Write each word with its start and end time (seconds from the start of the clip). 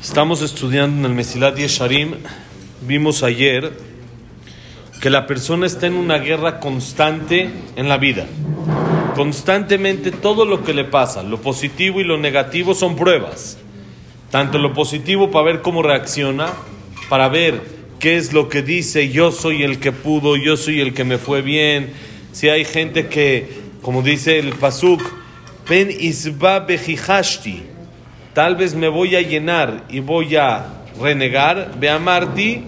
Estamos 0.00 0.40
estudiando 0.40 1.00
en 1.00 1.04
el 1.04 1.14
Mesilat 1.14 1.58
Yesharim. 1.58 2.14
Vimos 2.80 3.22
ayer 3.22 3.70
que 5.02 5.10
la 5.10 5.26
persona 5.26 5.66
está 5.66 5.86
en 5.86 5.96
una 5.96 6.16
guerra 6.16 6.58
constante 6.58 7.50
en 7.76 7.90
la 7.90 7.98
vida. 7.98 8.26
Constantemente 9.14 10.12
todo 10.12 10.46
lo 10.46 10.64
que 10.64 10.72
le 10.72 10.84
pasa, 10.84 11.22
lo 11.22 11.42
positivo 11.42 12.00
y 12.00 12.04
lo 12.04 12.16
negativo 12.16 12.74
son 12.74 12.96
pruebas. 12.96 13.58
Tanto 14.30 14.56
lo 14.56 14.72
positivo 14.72 15.30
para 15.30 15.44
ver 15.44 15.60
cómo 15.60 15.82
reacciona, 15.82 16.46
para 17.10 17.28
ver 17.28 17.60
qué 17.98 18.16
es 18.16 18.32
lo 18.32 18.48
que 18.48 18.62
dice, 18.62 19.10
yo 19.10 19.30
soy 19.30 19.62
el 19.62 19.78
que 19.78 19.92
pudo, 19.92 20.38
yo 20.38 20.56
soy 20.56 20.80
el 20.80 20.94
que 20.94 21.04
me 21.04 21.18
fue 21.18 21.42
bien. 21.42 21.92
Si 22.32 22.48
hay 22.48 22.64
gente 22.64 23.08
que, 23.08 23.60
como 23.82 24.00
dice 24.00 24.38
el 24.38 24.54
Pasuk, 24.54 25.19
pen 25.70 25.88
isba 25.88 26.58
bejihashti, 26.58 27.62
tal 28.34 28.56
vez 28.56 28.74
me 28.74 28.88
voy 28.88 29.14
a 29.14 29.20
llenar 29.20 29.84
y 29.88 30.00
voy 30.00 30.34
a 30.34 30.66
renegar, 31.00 31.78
ve 31.78 31.88
amarti, 31.88 32.64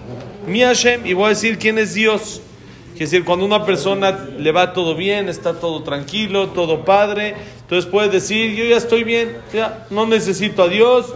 mi 0.47 0.61
Hashem, 0.61 1.05
y 1.05 1.11
voy 1.11 1.25
a 1.25 1.29
decir 1.29 1.57
quién 1.57 1.77
es 1.79 1.95
Dios. 1.95 2.39
Quiere 2.91 3.05
decir, 3.05 3.25
cuando 3.25 3.43
una 3.45 3.65
persona 3.65 4.17
le 4.37 4.53
va 4.53 4.71
todo 4.71 4.95
bien, 4.95 5.27
está 5.27 5.51
todo 5.53 5.83
tranquilo, 5.83 6.51
todo 6.51 6.85
padre, 6.85 7.35
entonces 7.59 7.91
puede 7.91 8.07
decir, 8.07 8.55
yo 8.55 8.63
ya 8.63 8.77
estoy 8.77 9.03
bien, 9.03 9.35
ya 9.53 9.85
no 9.89 10.05
necesito 10.05 10.63
a 10.63 10.69
Dios. 10.69 11.13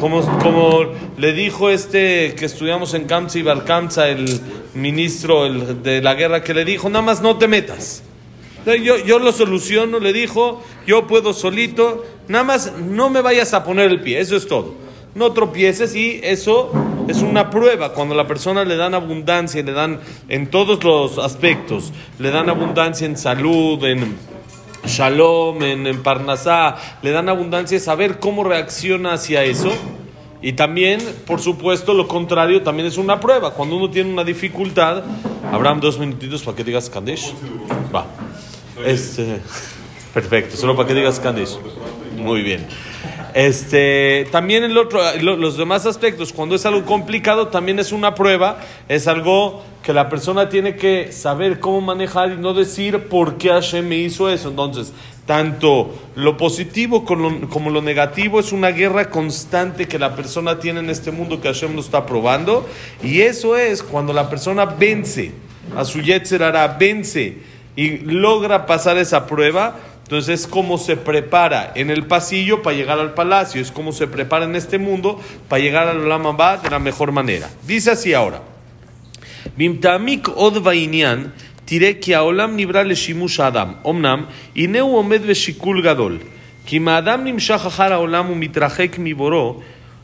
Como, 0.00 0.22
como 0.40 0.86
le 1.16 1.32
dijo 1.32 1.70
este 1.70 2.34
que 2.36 2.46
estudiamos 2.46 2.92
en 2.94 3.04
Kamsa 3.04 3.38
y 3.38 3.42
Balkamsa, 3.42 4.08
el 4.08 4.40
ministro 4.74 5.48
de 5.48 6.02
la 6.02 6.14
guerra, 6.14 6.42
que 6.42 6.54
le 6.54 6.64
dijo, 6.64 6.88
nada 6.88 7.02
más 7.02 7.22
no 7.22 7.38
te 7.38 7.46
metas. 7.46 8.02
Yo, 8.66 8.98
yo 8.98 9.18
lo 9.18 9.32
soluciono, 9.32 9.98
le 9.98 10.12
dijo, 10.12 10.62
yo 10.86 11.06
puedo 11.06 11.32
solito, 11.32 12.04
nada 12.28 12.44
más 12.44 12.72
no 12.78 13.08
me 13.10 13.22
vayas 13.22 13.54
a 13.54 13.64
poner 13.64 13.90
el 13.90 14.00
pie, 14.00 14.20
eso 14.20 14.36
es 14.36 14.46
todo. 14.46 14.74
No 15.14 15.32
tropieces 15.32 15.94
y 15.96 16.20
eso 16.22 16.70
es 17.08 17.22
una 17.22 17.50
prueba. 17.50 17.92
Cuando 17.92 18.14
la 18.14 18.26
persona 18.26 18.64
le 18.64 18.76
dan 18.76 18.94
abundancia, 18.94 19.62
le 19.62 19.72
dan 19.72 20.00
en 20.28 20.48
todos 20.48 20.84
los 20.84 21.18
aspectos, 21.18 21.92
le 22.18 22.30
dan 22.30 22.48
abundancia 22.48 23.06
en 23.06 23.16
salud, 23.16 23.84
en 23.84 24.16
shalom, 24.86 25.62
en, 25.62 25.86
en 25.86 26.02
parnasá, 26.02 26.76
le 27.02 27.10
dan 27.10 27.28
abundancia, 27.28 27.80
saber 27.80 28.18
cómo 28.20 28.44
reacciona 28.44 29.14
hacia 29.14 29.42
eso. 29.44 29.72
Y 30.42 30.54
también, 30.54 31.00
por 31.26 31.40
supuesto, 31.40 31.92
lo 31.92 32.08
contrario 32.08 32.62
también 32.62 32.88
es 32.88 32.96
una 32.96 33.20
prueba. 33.20 33.52
Cuando 33.52 33.76
uno 33.76 33.90
tiene 33.90 34.10
una 34.10 34.24
dificultad, 34.24 35.02
Abraham, 35.52 35.80
dos 35.80 35.98
minutitos 35.98 36.42
para 36.42 36.56
que 36.56 36.64
digas 36.64 36.88
Kandish. 36.88 37.34
Va. 37.94 38.06
Este, 38.84 39.40
perfecto, 40.14 40.56
solo 40.56 40.74
para 40.74 40.88
que 40.88 40.94
digas 40.94 41.20
Kandish. 41.20 41.58
Muy 42.16 42.42
bien. 42.42 42.66
Este, 43.34 44.26
también 44.32 44.64
el 44.64 44.76
otro, 44.76 45.00
los 45.20 45.56
demás 45.56 45.86
aspectos, 45.86 46.32
cuando 46.32 46.54
es 46.54 46.66
algo 46.66 46.84
complicado, 46.84 47.48
también 47.48 47.78
es 47.78 47.92
una 47.92 48.14
prueba, 48.14 48.58
es 48.88 49.06
algo 49.06 49.62
que 49.82 49.92
la 49.92 50.08
persona 50.08 50.48
tiene 50.48 50.76
que 50.76 51.12
saber 51.12 51.60
cómo 51.60 51.80
manejar 51.80 52.32
y 52.32 52.36
no 52.36 52.54
decir 52.54 53.08
por 53.08 53.38
qué 53.38 53.50
Hashem 53.50 53.86
me 53.86 53.96
hizo 53.96 54.28
eso. 54.28 54.48
Entonces, 54.48 54.92
tanto 55.30 55.96
lo 56.16 56.36
positivo 56.36 57.04
como 57.04 57.70
lo, 57.70 57.82
negativo 57.82 58.40
es 58.40 58.50
una 58.50 58.72
guerra 58.72 59.10
constante 59.10 59.86
que 59.86 59.96
la 59.96 60.16
persona 60.16 60.58
tiene 60.58 60.80
en 60.80 60.90
este 60.90 61.12
mundo 61.12 61.40
que 61.40 61.46
Hashem 61.46 61.76
lo 61.76 61.82
está 61.82 62.04
probando. 62.04 62.68
Y 63.00 63.20
eso 63.20 63.56
es 63.56 63.84
cuando 63.84 64.12
la 64.12 64.28
persona 64.28 64.64
vence 64.64 65.30
a 65.76 65.84
su 65.84 66.00
Yetzer 66.00 66.42
Hara, 66.42 66.66
vence 66.66 67.36
y 67.76 67.98
logra 67.98 68.66
pasar 68.66 68.98
esa 68.98 69.28
prueba. 69.28 69.78
Entonces 70.02 70.40
es 70.40 70.46
como 70.48 70.78
se 70.78 70.96
prepara 70.96 71.70
en 71.76 71.90
el 71.90 72.06
pasillo 72.06 72.60
para 72.64 72.74
llegar 72.74 72.98
al 72.98 73.14
palacio, 73.14 73.62
es 73.62 73.70
como 73.70 73.92
se 73.92 74.08
prepara 74.08 74.46
en 74.46 74.56
este 74.56 74.78
mundo 74.78 75.20
para 75.48 75.62
llegar 75.62 75.86
al 75.86 76.00
Olam 76.00 76.24
de 76.60 76.70
la 76.70 76.80
mejor 76.80 77.12
manera. 77.12 77.48
Dice 77.68 77.92
así 77.92 78.14
ahora: 78.14 78.42
Bimtamik 79.56 80.28
od 80.34 80.60
vainyan, 81.70 81.92
tire 81.92 82.00
ki 82.00 82.12
haolam 82.12 82.56
nibra 82.56 82.84
leshimush 82.84 83.40
adam. 83.40 83.74
Omnam, 83.84 84.26
ineu 84.54 84.96
omed 84.96 85.22
veshikul 85.22 85.82
gadol. 85.82 86.18
כי 86.66 86.76
אם 86.76 86.88
האדם 86.88 87.24
נמשך 87.24 87.66
אחר 87.66 87.92
העולם 87.92 88.30
ומתרחק 88.30 88.96
מבורו, 88.98 89.60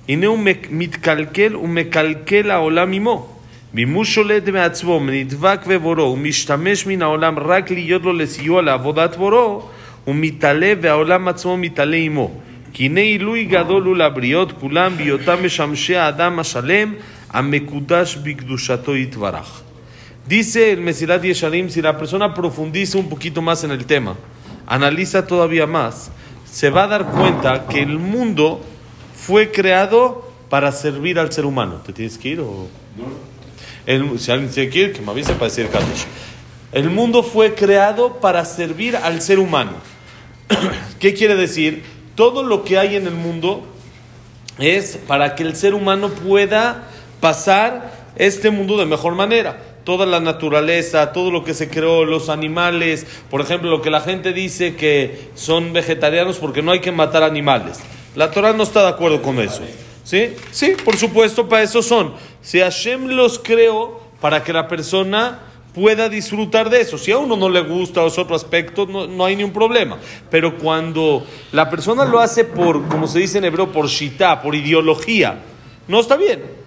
הנה 0.09 0.27
הוא 0.27 0.39
מתקלקל 0.71 1.57
ומקלקל 1.57 2.51
העולם 2.51 2.93
עמו. 2.93 3.27
ואם 3.75 3.93
הוא 3.93 4.05
שולט 4.05 4.49
מעצמו, 4.49 5.01
נדבק 5.01 5.67
בבורו, 5.67 6.13
ומשתמש 6.13 6.87
מן 6.87 7.03
העולם 7.03 7.39
רק 7.39 7.71
להיות 7.71 8.03
לו 8.03 8.13
לסיוע 8.13 8.63
לעבודת 8.63 9.17
בורו, 9.17 9.69
הוא 10.05 10.15
מתעלה 10.15 10.73
והעולם 10.81 11.29
עצמו 11.29 11.57
מתעלה 11.57 11.97
עמו. 11.97 12.31
כי 12.73 12.85
הנה 12.85 13.01
עילוי 13.01 13.45
גדול 13.45 13.83
הוא 13.83 13.97
לבריות 13.97 14.53
כולם 14.53 14.97
בהיותם 14.97 15.45
משמשי 15.45 15.97
האדם 15.97 16.39
השלם 16.39 16.95
המקודש 17.31 18.17
בקדושתו 18.17 18.97
יתברך. 18.97 19.66
Dice 20.27 20.73
el 20.73 20.81
Mesilat 20.81 21.23
Yesharim, 21.23 21.71
si 21.71 21.81
la 21.81 21.97
persona 21.97 22.35
profundiza 22.35 22.99
un 22.99 23.09
poquito 23.09 23.43
más 23.43 23.63
en 23.63 23.71
el 23.71 23.87
tema, 23.87 24.17
analiza 24.67 25.27
todavía 25.27 25.67
más, 25.67 26.11
se 26.51 26.71
va 26.71 26.85
a 26.85 26.89
dar 26.89 27.07
cuenta 27.07 27.67
que 27.69 27.81
el 27.81 27.99
mundo 27.99 28.61
fue 29.15 29.53
creado 29.53 30.29
para 30.49 30.73
servir 30.73 31.19
al 31.19 31.33
ser 31.33 31.47
humano. 31.47 31.81
¿Te 31.85 31.93
tienes 31.93 32.19
que 32.19 32.29
ir 32.31 32.41
o...? 32.41 32.69
El, 33.87 34.19
si 34.19 34.33
alguien 34.33 34.51
tiene 34.51 34.71
que 34.71 34.79
ir, 34.81 34.93
que 34.93 35.01
me 35.01 35.13
avise 35.13 35.33
para 35.35 35.45
decir 35.45 35.69
Kaddish. 35.69 36.07
El 36.73 36.91
mundo 36.91 37.23
fue 37.23 37.55
creado 37.55 38.15
para 38.15 38.45
servir 38.45 38.97
al 38.97 39.23
ser 39.23 39.39
humano. 39.39 39.73
¿Qué 40.99 41.15
quiere 41.15 41.37
decir? 41.37 41.85
Todo 42.17 42.43
lo 42.43 42.65
que 42.65 42.79
hay 42.79 42.97
en 42.97 43.07
el 43.07 43.15
mundo 43.15 43.65
es 44.59 44.99
para 45.07 45.37
que 45.37 45.45
el 45.45 45.55
ser 45.55 45.75
humano 45.75 46.09
pueda 46.09 46.89
pasar 47.21 47.93
este 48.17 48.51
mundo 48.51 48.77
de 48.77 48.87
mejor 48.87 49.15
manera. 49.15 49.63
Toda 49.87 50.05
la 50.05 50.19
naturaleza, 50.19 51.13
todo 51.13 51.31
lo 51.31 51.45
que 51.45 51.55
se 51.55 51.71
creó, 51.71 52.05
los 52.05 52.29
animales, 52.29 53.07
por 53.31 53.41
ejemplo, 53.41 53.71
lo 53.71 53.83
que 53.83 53.91
la 53.91 54.01
gente 54.01 54.33
dice 54.33 54.75
que 54.75 55.31
son 55.37 55.73
vegetarianos 55.73 56.39
porque 56.39 56.61
no 56.61 56.73
hay 56.73 56.81
que 56.81 56.91
matar 56.91 57.23
animales. 57.23 57.79
La 58.17 58.33
Torah 58.33 58.53
no 58.53 58.65
está 58.65 58.83
de 58.83 58.89
acuerdo 58.89 59.23
con 59.23 59.39
eso. 59.39 59.63
¿Sí? 60.03 60.35
Sí, 60.51 60.75
por 60.85 60.97
supuesto, 60.97 61.49
para 61.49 61.63
eso 61.63 61.83
son. 61.85 62.15
Si 62.43 62.59
Hashem 62.59 63.11
los 63.11 63.39
creó 63.39 64.01
para 64.21 64.43
que 64.43 64.53
la 64.53 64.67
persona 64.67 65.39
pueda 65.73 66.09
disfrutar 66.09 66.69
de 66.69 66.81
eso. 66.81 66.99
Si 66.99 67.13
a 67.13 67.19
uno 67.19 67.37
no 67.37 67.49
le 67.49 67.61
gusta 67.61 68.03
o 68.03 68.09
es 68.09 68.19
otro 68.19 68.35
aspecto, 68.35 68.87
no, 68.87 69.07
no 69.07 69.25
hay 69.25 69.37
ningún 69.37 69.53
problema. 69.53 69.99
Pero 70.29 70.59
cuando 70.59 71.25
la 71.53 71.71
persona 71.71 72.05
lo 72.05 72.19
hace 72.19 72.43
por, 72.43 72.89
como 72.89 73.07
se 73.07 73.21
dice 73.21 73.39
en 73.39 73.45
hebreo, 73.45 73.71
por 73.71 73.87
shita, 73.87 74.43
por 74.43 74.57
ideología, 74.57 75.39
no 75.87 76.01
está 76.01 76.17
bien. 76.17 76.66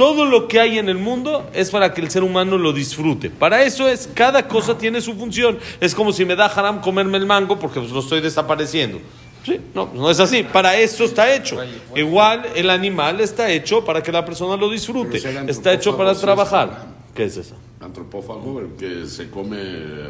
Todo 0.00 0.24
lo 0.24 0.48
que 0.48 0.58
hay 0.58 0.78
en 0.78 0.88
el 0.88 0.96
mundo 0.96 1.50
es 1.52 1.70
para 1.70 1.92
que 1.92 2.00
el 2.00 2.10
ser 2.10 2.22
humano 2.22 2.56
lo 2.56 2.72
disfrute. 2.72 3.28
Para 3.28 3.64
eso 3.64 3.86
es, 3.86 4.08
cada 4.14 4.48
cosa 4.48 4.78
tiene 4.78 5.02
su 5.02 5.12
función. 5.12 5.58
Es 5.78 5.94
como 5.94 6.10
si 6.10 6.24
me 6.24 6.34
da 6.34 6.46
haram 6.46 6.80
comerme 6.80 7.18
el 7.18 7.26
mango 7.26 7.58
porque 7.58 7.80
pues, 7.80 7.92
lo 7.92 8.00
estoy 8.00 8.22
desapareciendo. 8.22 8.98
Sí, 9.44 9.60
no, 9.74 9.90
no 9.92 10.10
es 10.10 10.18
así. 10.18 10.42
Para 10.42 10.74
eso 10.78 11.04
está 11.04 11.34
hecho. 11.34 11.58
Igual 11.94 12.46
el 12.54 12.70
animal 12.70 13.20
está 13.20 13.50
hecho 13.50 13.84
para 13.84 14.02
que 14.02 14.10
la 14.10 14.24
persona 14.24 14.56
lo 14.56 14.70
disfrute. 14.70 15.18
Está 15.46 15.74
hecho 15.74 15.94
para 15.98 16.14
trabajar. 16.14 16.86
¿Qué 17.14 17.24
es 17.24 17.36
eso? 17.36 17.54
Antropófago, 17.78 18.58
el 18.58 18.76
que 18.78 19.06
se 19.06 19.28
come 19.28 19.58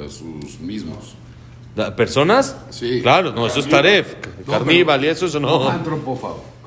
a 0.06 0.08
sus 0.08 0.60
mismos. 0.60 1.16
¿Personas? 1.96 2.56
Sí. 2.70 3.00
Claro, 3.02 3.32
no, 3.32 3.44
eso 3.44 3.58
es 3.58 3.68
taref. 3.68 4.14
Carníval 4.46 5.04
y 5.04 5.08
eso, 5.08 5.26
eso 5.26 5.40
no. 5.40 5.68
Antropófago. 5.68 6.59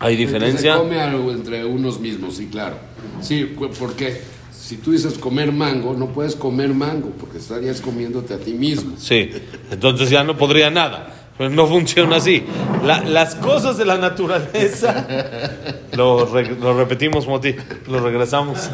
¿Hay 0.00 0.16
diferencia? 0.16 0.74
se 0.74 0.78
come 0.78 1.00
algo 1.00 1.30
entre 1.32 1.64
unos 1.64 1.98
mismos, 2.00 2.36
sí, 2.36 2.46
claro. 2.46 2.76
Sí, 3.20 3.56
porque 3.78 4.20
si 4.52 4.76
tú 4.76 4.92
dices 4.92 5.18
comer 5.18 5.50
mango, 5.52 5.94
no 5.94 6.06
puedes 6.08 6.36
comer 6.36 6.74
mango, 6.74 7.10
porque 7.18 7.38
estarías 7.38 7.80
comiéndote 7.80 8.34
a 8.34 8.38
ti 8.38 8.52
mismo. 8.52 8.94
Sí, 8.98 9.30
entonces 9.70 10.10
ya 10.10 10.22
no 10.24 10.36
podría 10.36 10.70
nada. 10.70 11.14
Pero 11.36 11.50
no 11.50 11.68
funciona 11.68 12.16
así. 12.16 12.42
La- 12.84 13.00
las 13.00 13.36
cosas 13.36 13.78
de 13.78 13.84
la 13.84 13.96
naturaleza, 13.96 15.06
lo, 15.92 16.26
re- 16.26 16.56
lo 16.56 16.76
repetimos, 16.76 17.28
Moti, 17.28 17.54
lo 17.86 18.00
regresamos. 18.00 18.68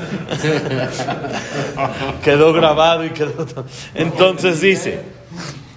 quedó 2.23 2.53
grabado 2.53 3.05
y 3.05 3.11
quedó. 3.11 3.33
todo. 3.45 3.67
Entonces 3.95 4.61
dice: 4.63 5.01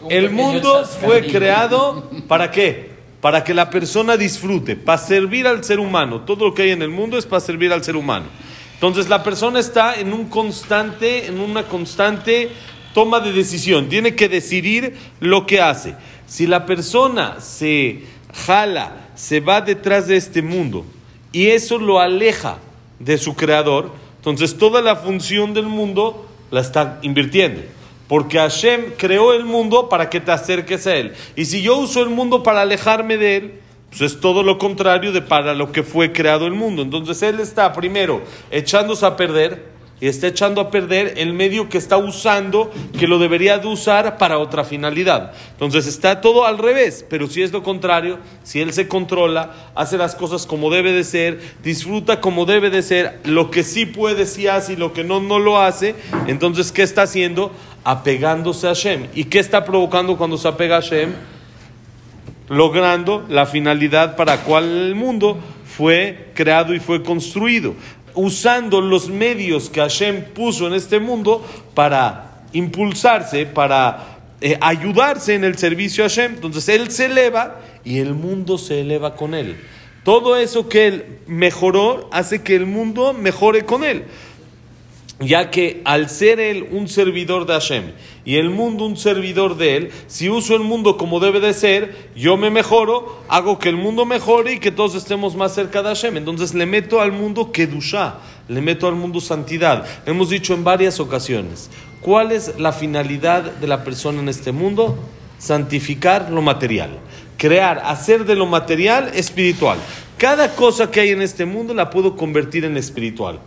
El 0.09 0.29
mundo 0.29 0.85
fue 0.85 1.27
creado 1.27 2.09
para 2.27 2.51
qué? 2.51 2.86
Para 3.21 3.43
que 3.43 3.53
la 3.53 3.69
persona 3.69 4.15
disfrute, 4.15 4.75
para 4.75 4.97
servir 4.97 5.47
al 5.47 5.63
ser 5.63 5.79
humano. 5.79 6.21
Todo 6.21 6.45
lo 6.45 6.53
que 6.53 6.63
hay 6.63 6.71
en 6.71 6.81
el 6.81 6.89
mundo 6.89 7.17
es 7.17 7.25
para 7.25 7.39
servir 7.39 7.73
al 7.73 7.83
ser 7.83 7.95
humano. 7.95 8.27
Entonces 8.75 9.09
la 9.09 9.23
persona 9.23 9.59
está 9.59 9.95
en 9.95 10.13
un 10.13 10.29
constante, 10.29 11.25
en 11.25 11.39
una 11.39 11.63
constante 11.63 12.49
toma 12.93 13.19
de 13.19 13.31
decisión. 13.31 13.89
Tiene 13.89 14.15
que 14.15 14.29
decidir 14.29 14.95
lo 15.19 15.47
que 15.47 15.61
hace. 15.61 15.95
Si 16.27 16.45
la 16.45 16.65
persona 16.65 17.41
se 17.41 18.03
jala, 18.45 19.09
se 19.15 19.39
va 19.39 19.61
detrás 19.61 20.07
de 20.07 20.17
este 20.17 20.41
mundo 20.41 20.85
y 21.31 21.47
eso 21.47 21.77
lo 21.77 21.99
aleja 21.99 22.57
de 22.99 23.17
su 23.17 23.35
creador, 23.35 23.91
entonces 24.17 24.57
toda 24.57 24.81
la 24.81 24.95
función 24.95 25.53
del 25.53 25.65
mundo 25.65 26.27
la 26.51 26.61
está 26.61 26.99
invirtiendo. 27.01 27.61
Porque 28.07 28.37
Hashem 28.37 28.93
creó 28.97 29.33
el 29.33 29.45
mundo 29.45 29.89
para 29.89 30.09
que 30.09 30.21
te 30.21 30.31
acerques 30.31 30.87
a 30.87 30.95
Él. 30.95 31.13
Y 31.35 31.45
si 31.45 31.61
yo 31.61 31.77
uso 31.77 32.01
el 32.01 32.09
mundo 32.09 32.43
para 32.43 32.61
alejarme 32.61 33.17
de 33.17 33.37
Él, 33.37 33.53
pues 33.89 34.01
es 34.01 34.19
todo 34.19 34.43
lo 34.43 34.57
contrario 34.57 35.11
de 35.11 35.21
para 35.21 35.53
lo 35.53 35.71
que 35.71 35.83
fue 35.83 36.11
creado 36.11 36.45
el 36.47 36.53
mundo. 36.53 36.81
Entonces 36.81 37.21
Él 37.23 37.39
está 37.39 37.73
primero 37.73 38.21
echándose 38.51 39.05
a 39.05 39.15
perder 39.15 39.76
y 39.99 40.07
está 40.07 40.27
echando 40.27 40.61
a 40.61 40.69
perder 40.69 41.15
el 41.17 41.33
medio 41.33 41.69
que 41.69 41.79
está 41.79 41.97
usando, 41.97 42.71
que 42.97 43.07
lo 43.07 43.17
debería 43.17 43.57
de 43.57 43.67
usar 43.67 44.17
para 44.17 44.37
otra 44.37 44.63
finalidad. 44.63 45.33
Entonces 45.53 45.87
está 45.87 46.21
todo 46.21 46.45
al 46.45 46.59
revés, 46.59 47.03
pero 47.09 47.27
si 47.27 47.41
es 47.41 47.51
lo 47.51 47.63
contrario, 47.63 48.19
si 48.43 48.61
él 48.61 48.73
se 48.73 48.87
controla, 48.87 49.71
hace 49.73 49.97
las 49.97 50.13
cosas 50.13 50.45
como 50.45 50.69
debe 50.69 50.91
de 50.91 51.03
ser, 51.03 51.41
disfruta 51.63 52.21
como 52.21 52.45
debe 52.45 52.69
de 52.69 52.83
ser, 52.83 53.19
lo 53.23 53.49
que 53.49 53.63
sí 53.63 53.87
puede, 53.87 54.27
sí 54.27 54.47
hace 54.47 54.73
y 54.73 54.75
lo 54.75 54.93
que 54.93 55.03
no, 55.03 55.19
no 55.19 55.39
lo 55.39 55.59
hace, 55.59 55.95
entonces 56.27 56.71
¿qué 56.71 56.83
está 56.83 57.03
haciendo? 57.03 57.51
Apegándose 57.83 58.67
a 58.67 58.71
Hashem. 58.71 59.07
¿Y 59.15 59.25
qué 59.25 59.39
está 59.39 59.65
provocando 59.65 60.15
cuando 60.15 60.37
se 60.37 60.47
apega 60.47 60.77
a 60.77 60.81
Hashem? 60.81 61.13
Logrando 62.49 63.25
la 63.29 63.47
finalidad 63.47 64.15
para 64.15 64.43
cual 64.43 64.65
el 64.65 64.95
mundo 64.95 65.39
fue 65.65 66.31
creado 66.33 66.73
y 66.73 66.79
fue 66.79 67.03
construido 67.03 67.73
usando 68.17 68.81
los 68.81 69.09
medios 69.09 69.69
que 69.69 69.79
Hashem 69.79 70.33
puso 70.33 70.67
en 70.67 70.73
este 70.73 70.99
mundo 70.99 71.45
para 71.73 72.43
impulsarse, 72.51 73.45
para 73.45 74.17
eh, 74.41 74.57
ayudarse 74.59 75.35
en 75.35 75.43
el 75.43 75.57
servicio 75.57 76.03
a 76.03 76.09
Hashem. 76.09 76.33
Entonces 76.35 76.67
Él 76.67 76.91
se 76.91 77.05
eleva 77.05 77.61
y 77.85 77.99
el 77.99 78.13
mundo 78.13 78.57
se 78.57 78.81
eleva 78.81 79.15
con 79.15 79.33
Él. 79.33 79.55
Todo 80.03 80.35
eso 80.35 80.67
que 80.67 80.87
Él 80.87 81.19
mejoró 81.27 82.09
hace 82.11 82.41
que 82.41 82.55
el 82.55 82.65
mundo 82.65 83.13
mejore 83.13 83.63
con 83.63 83.83
Él 83.83 84.05
ya 85.19 85.49
que 85.49 85.81
al 85.83 86.09
ser 86.09 86.39
él 86.39 86.67
un 86.71 86.87
servidor 86.87 87.47
de 87.47 87.53
Hashem 87.53 87.91
y 88.23 88.35
el 88.35 88.49
mundo 88.49 88.85
un 88.85 88.97
servidor 88.97 89.57
de 89.57 89.77
él, 89.77 89.91
si 90.07 90.29
uso 90.29 90.55
el 90.55 90.61
mundo 90.61 90.97
como 90.97 91.19
debe 91.19 91.39
de 91.39 91.53
ser, 91.53 92.09
yo 92.15 92.37
me 92.37 92.51
mejoro, 92.51 93.23
hago 93.27 93.57
que 93.57 93.69
el 93.69 93.77
mundo 93.77 94.05
mejore 94.05 94.53
y 94.53 94.59
que 94.59 94.71
todos 94.71 94.95
estemos 94.95 95.35
más 95.35 95.55
cerca 95.55 95.81
de 95.81 95.89
Hashem. 95.89 96.17
Entonces 96.17 96.53
le 96.53 96.65
meto 96.65 97.01
al 97.01 97.11
mundo 97.11 97.51
Kedushá, 97.51 98.19
le 98.47 98.61
meto 98.61 98.87
al 98.87 98.95
mundo 98.95 99.19
santidad. 99.19 99.87
Hemos 100.05 100.29
dicho 100.29 100.53
en 100.53 100.63
varias 100.63 100.99
ocasiones, 100.99 101.69
¿cuál 102.01 102.31
es 102.31 102.59
la 102.59 102.71
finalidad 102.71 103.43
de 103.43 103.67
la 103.67 103.83
persona 103.83 104.19
en 104.19 104.29
este 104.29 104.51
mundo? 104.51 104.97
Santificar 105.39 106.29
lo 106.29 106.41
material, 106.41 106.91
crear, 107.37 107.81
hacer 107.85 108.25
de 108.25 108.35
lo 108.35 108.45
material 108.45 109.11
espiritual. 109.15 109.79
Cada 110.17 110.55
cosa 110.55 110.91
que 110.91 110.99
hay 110.99 111.09
en 111.09 111.21
este 111.21 111.45
mundo 111.45 111.73
la 111.73 111.89
puedo 111.89 112.15
convertir 112.15 112.65
en 112.65 112.75
espiritual. 112.75 113.39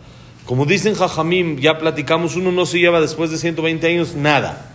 Como 0.50 0.66
dicen 0.66 0.96
Jajamim, 0.96 1.60
ya 1.60 1.78
platicamos, 1.78 2.34
uno 2.34 2.50
no 2.50 2.66
se 2.66 2.80
lleva 2.80 3.00
después 3.00 3.30
de 3.30 3.38
120 3.38 3.86
años 3.86 4.16
nada. 4.16 4.72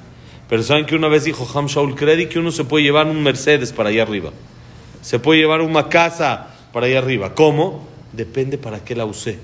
Pero 0.47 0.63
saben 0.63 0.85
que 0.85 0.95
una 0.95 1.09
vez 1.09 1.25
dijo 1.25 1.45
Ham 1.53 1.65
Shaul 1.65 1.95
Kredi 1.95 2.27
que 2.27 2.39
uno 2.39 2.51
se 2.51 2.63
puede 2.63 2.85
llevar 2.85 3.07
un 3.07 3.21
Mercedes 3.21 3.73
para 3.73 3.89
allá 3.89 4.03
arriba. 4.03 4.31
Se 5.01 5.19
puede 5.19 5.41
llevar 5.41 5.59
una 5.59 5.89
casa 5.89 6.47
para 6.71 6.85
allá 6.85 6.99
arriba. 6.99 7.35
¿Cómo? 7.35 7.85
Depende 8.13 8.57
para 8.57 8.85
qué 8.85 8.95
la 8.95 9.03
usé. 9.03 9.37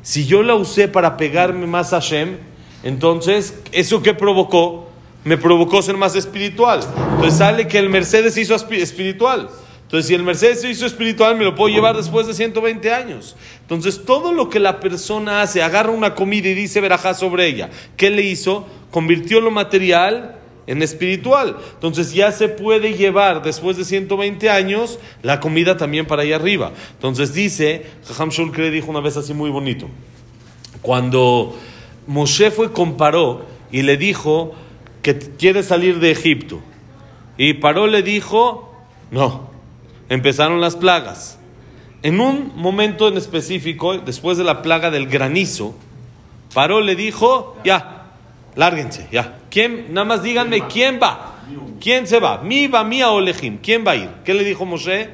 Si 0.00 0.24
yo 0.24 0.42
la 0.42 0.54
usé 0.54 0.88
para 0.88 1.18
pegarme 1.18 1.66
más 1.66 1.92
a 1.92 2.00
Hashem, 2.00 2.38
entonces, 2.82 3.58
¿eso 3.72 4.02
qué 4.02 4.14
provocó? 4.14 4.88
Me 5.24 5.36
provocó 5.36 5.82
ser 5.82 5.98
más 5.98 6.16
espiritual. 6.16 6.80
Entonces 7.16 7.36
sale 7.36 7.68
que 7.68 7.78
el 7.78 7.90
Mercedes 7.90 8.38
hizo 8.38 8.54
espiritual. 8.54 9.50
Entonces, 9.96 10.08
si 10.08 10.14
el 10.14 10.24
Mercedes 10.24 10.60
se 10.60 10.68
hizo 10.68 10.84
espiritual, 10.84 11.38
me 11.38 11.44
lo 11.44 11.54
puedo 11.54 11.74
llevar 11.74 11.96
después 11.96 12.26
de 12.26 12.34
120 12.34 12.92
años. 12.92 13.34
Entonces, 13.62 14.04
todo 14.04 14.30
lo 14.30 14.50
que 14.50 14.60
la 14.60 14.78
persona 14.78 15.40
hace, 15.40 15.62
agarra 15.62 15.90
una 15.90 16.14
comida 16.14 16.50
y 16.50 16.54
dice 16.54 16.82
verajá 16.82 17.14
sobre 17.14 17.46
ella. 17.46 17.70
¿Qué 17.96 18.10
le 18.10 18.20
hizo? 18.20 18.66
Convirtió 18.90 19.40
lo 19.40 19.50
material 19.50 20.36
en 20.66 20.82
espiritual. 20.82 21.56
Entonces, 21.72 22.12
ya 22.12 22.30
se 22.30 22.50
puede 22.50 22.92
llevar 22.92 23.42
después 23.42 23.78
de 23.78 23.86
120 23.86 24.50
años 24.50 24.98
la 25.22 25.40
comida 25.40 25.78
también 25.78 26.04
para 26.04 26.24
allá 26.24 26.36
arriba. 26.36 26.72
Entonces, 26.92 27.32
dice, 27.32 27.86
Jajam 28.06 28.28
Shulkre 28.28 28.70
dijo 28.70 28.90
una 28.90 29.00
vez 29.00 29.16
así 29.16 29.32
muy 29.32 29.48
bonito. 29.48 29.88
Cuando 30.82 31.56
Moshe 32.06 32.50
fue 32.50 32.70
comparó 32.70 33.46
y 33.72 33.80
le 33.80 33.96
dijo 33.96 34.54
que 35.00 35.18
quiere 35.18 35.62
salir 35.62 36.00
de 36.00 36.10
Egipto. 36.10 36.60
Y 37.38 37.54
Paró 37.54 37.86
le 37.86 38.02
dijo, 38.02 38.74
no 39.10 39.55
empezaron 40.08 40.60
las 40.60 40.76
plagas. 40.76 41.38
En 42.02 42.20
un 42.20 42.52
momento 42.54 43.08
en 43.08 43.16
específico, 43.16 43.98
después 43.98 44.38
de 44.38 44.44
la 44.44 44.62
plaga 44.62 44.90
del 44.90 45.06
granizo, 45.06 45.74
Paró 46.56 46.80
le 46.80 46.96
dijo, 46.96 47.56
ya, 47.64 48.12
lárguense, 48.54 49.08
ya. 49.12 49.40
¿Quién? 49.50 49.92
Nada 49.92 50.06
más 50.06 50.22
díganme, 50.22 50.66
¿quién 50.68 50.98
va? 51.02 51.34
¿Quién 51.80 52.06
se 52.06 52.18
va? 52.18 52.38
Mi 52.38 52.66
va, 52.66 52.82
mi 52.82 53.02
olejim. 53.02 53.58
¿Quién 53.58 53.86
va 53.86 53.92
a 53.92 53.96
ir? 53.96 54.08
¿Qué 54.24 54.34
le 54.34 54.42
dijo 54.42 54.64
Moshe? 54.64 55.10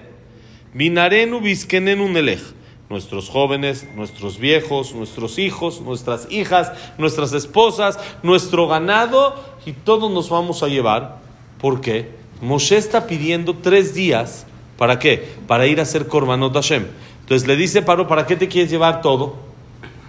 Vinarenu 0.73 1.41
biskenenu 1.41 2.09
nelej. 2.09 2.41
Nuestros 2.89 3.29
jóvenes, 3.29 3.89
nuestros 3.97 4.39
viejos, 4.39 4.95
nuestros 4.95 5.39
hijos, 5.39 5.81
nuestras 5.81 6.31
hijas, 6.31 6.73
nuestras 6.99 7.33
esposas, 7.33 7.99
nuestro 8.23 8.69
ganado 8.69 9.35
y 9.67 9.73
todos 9.73 10.13
nos 10.13 10.29
vamos 10.31 10.63
a 10.63 10.69
llevar. 10.69 11.19
¿Por 11.61 11.81
qué? 11.81 12.11
Moshe 12.41 12.77
está 12.77 13.07
pidiendo 13.07 13.57
tres 13.57 13.95
días 13.95 14.47
¿Para 14.83 14.99
qué? 14.99 15.37
Para 15.47 15.69
ir 15.69 15.79
a 15.79 15.85
hacer 15.85 16.09
Korbanot 16.09 16.55
Hashem. 16.55 16.85
Entonces 17.21 17.47
le 17.47 17.55
dice 17.55 17.83
Paro, 17.83 18.09
¿para 18.09 18.27
qué 18.27 18.35
te 18.35 18.49
quieres 18.49 18.69
llevar 18.69 19.01
todo? 19.01 19.37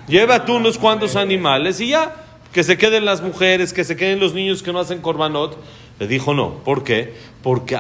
Lleva 0.08 0.46
tú 0.46 0.56
unos 0.56 0.80
cuantos 0.80 1.16
animales 1.16 1.80
y 1.80 1.90
ya, 1.90 2.16
que 2.52 2.64
se 2.64 2.76
queden 2.76 3.06
las 3.06 3.22
mujeres, 3.22 3.72
que 3.72 3.84
se 3.84 3.96
queden 3.96 4.20
los 4.20 4.34
niños 4.34 4.64
que 4.64 4.74
no 4.74 4.80
hacen 4.80 5.00
Korbanot. 5.00 5.60
Le 6.00 6.08
dijo 6.08 6.34
no. 6.34 6.56
¿Por 6.66 6.84
qué? 6.84 7.14
Porque. 7.44 7.78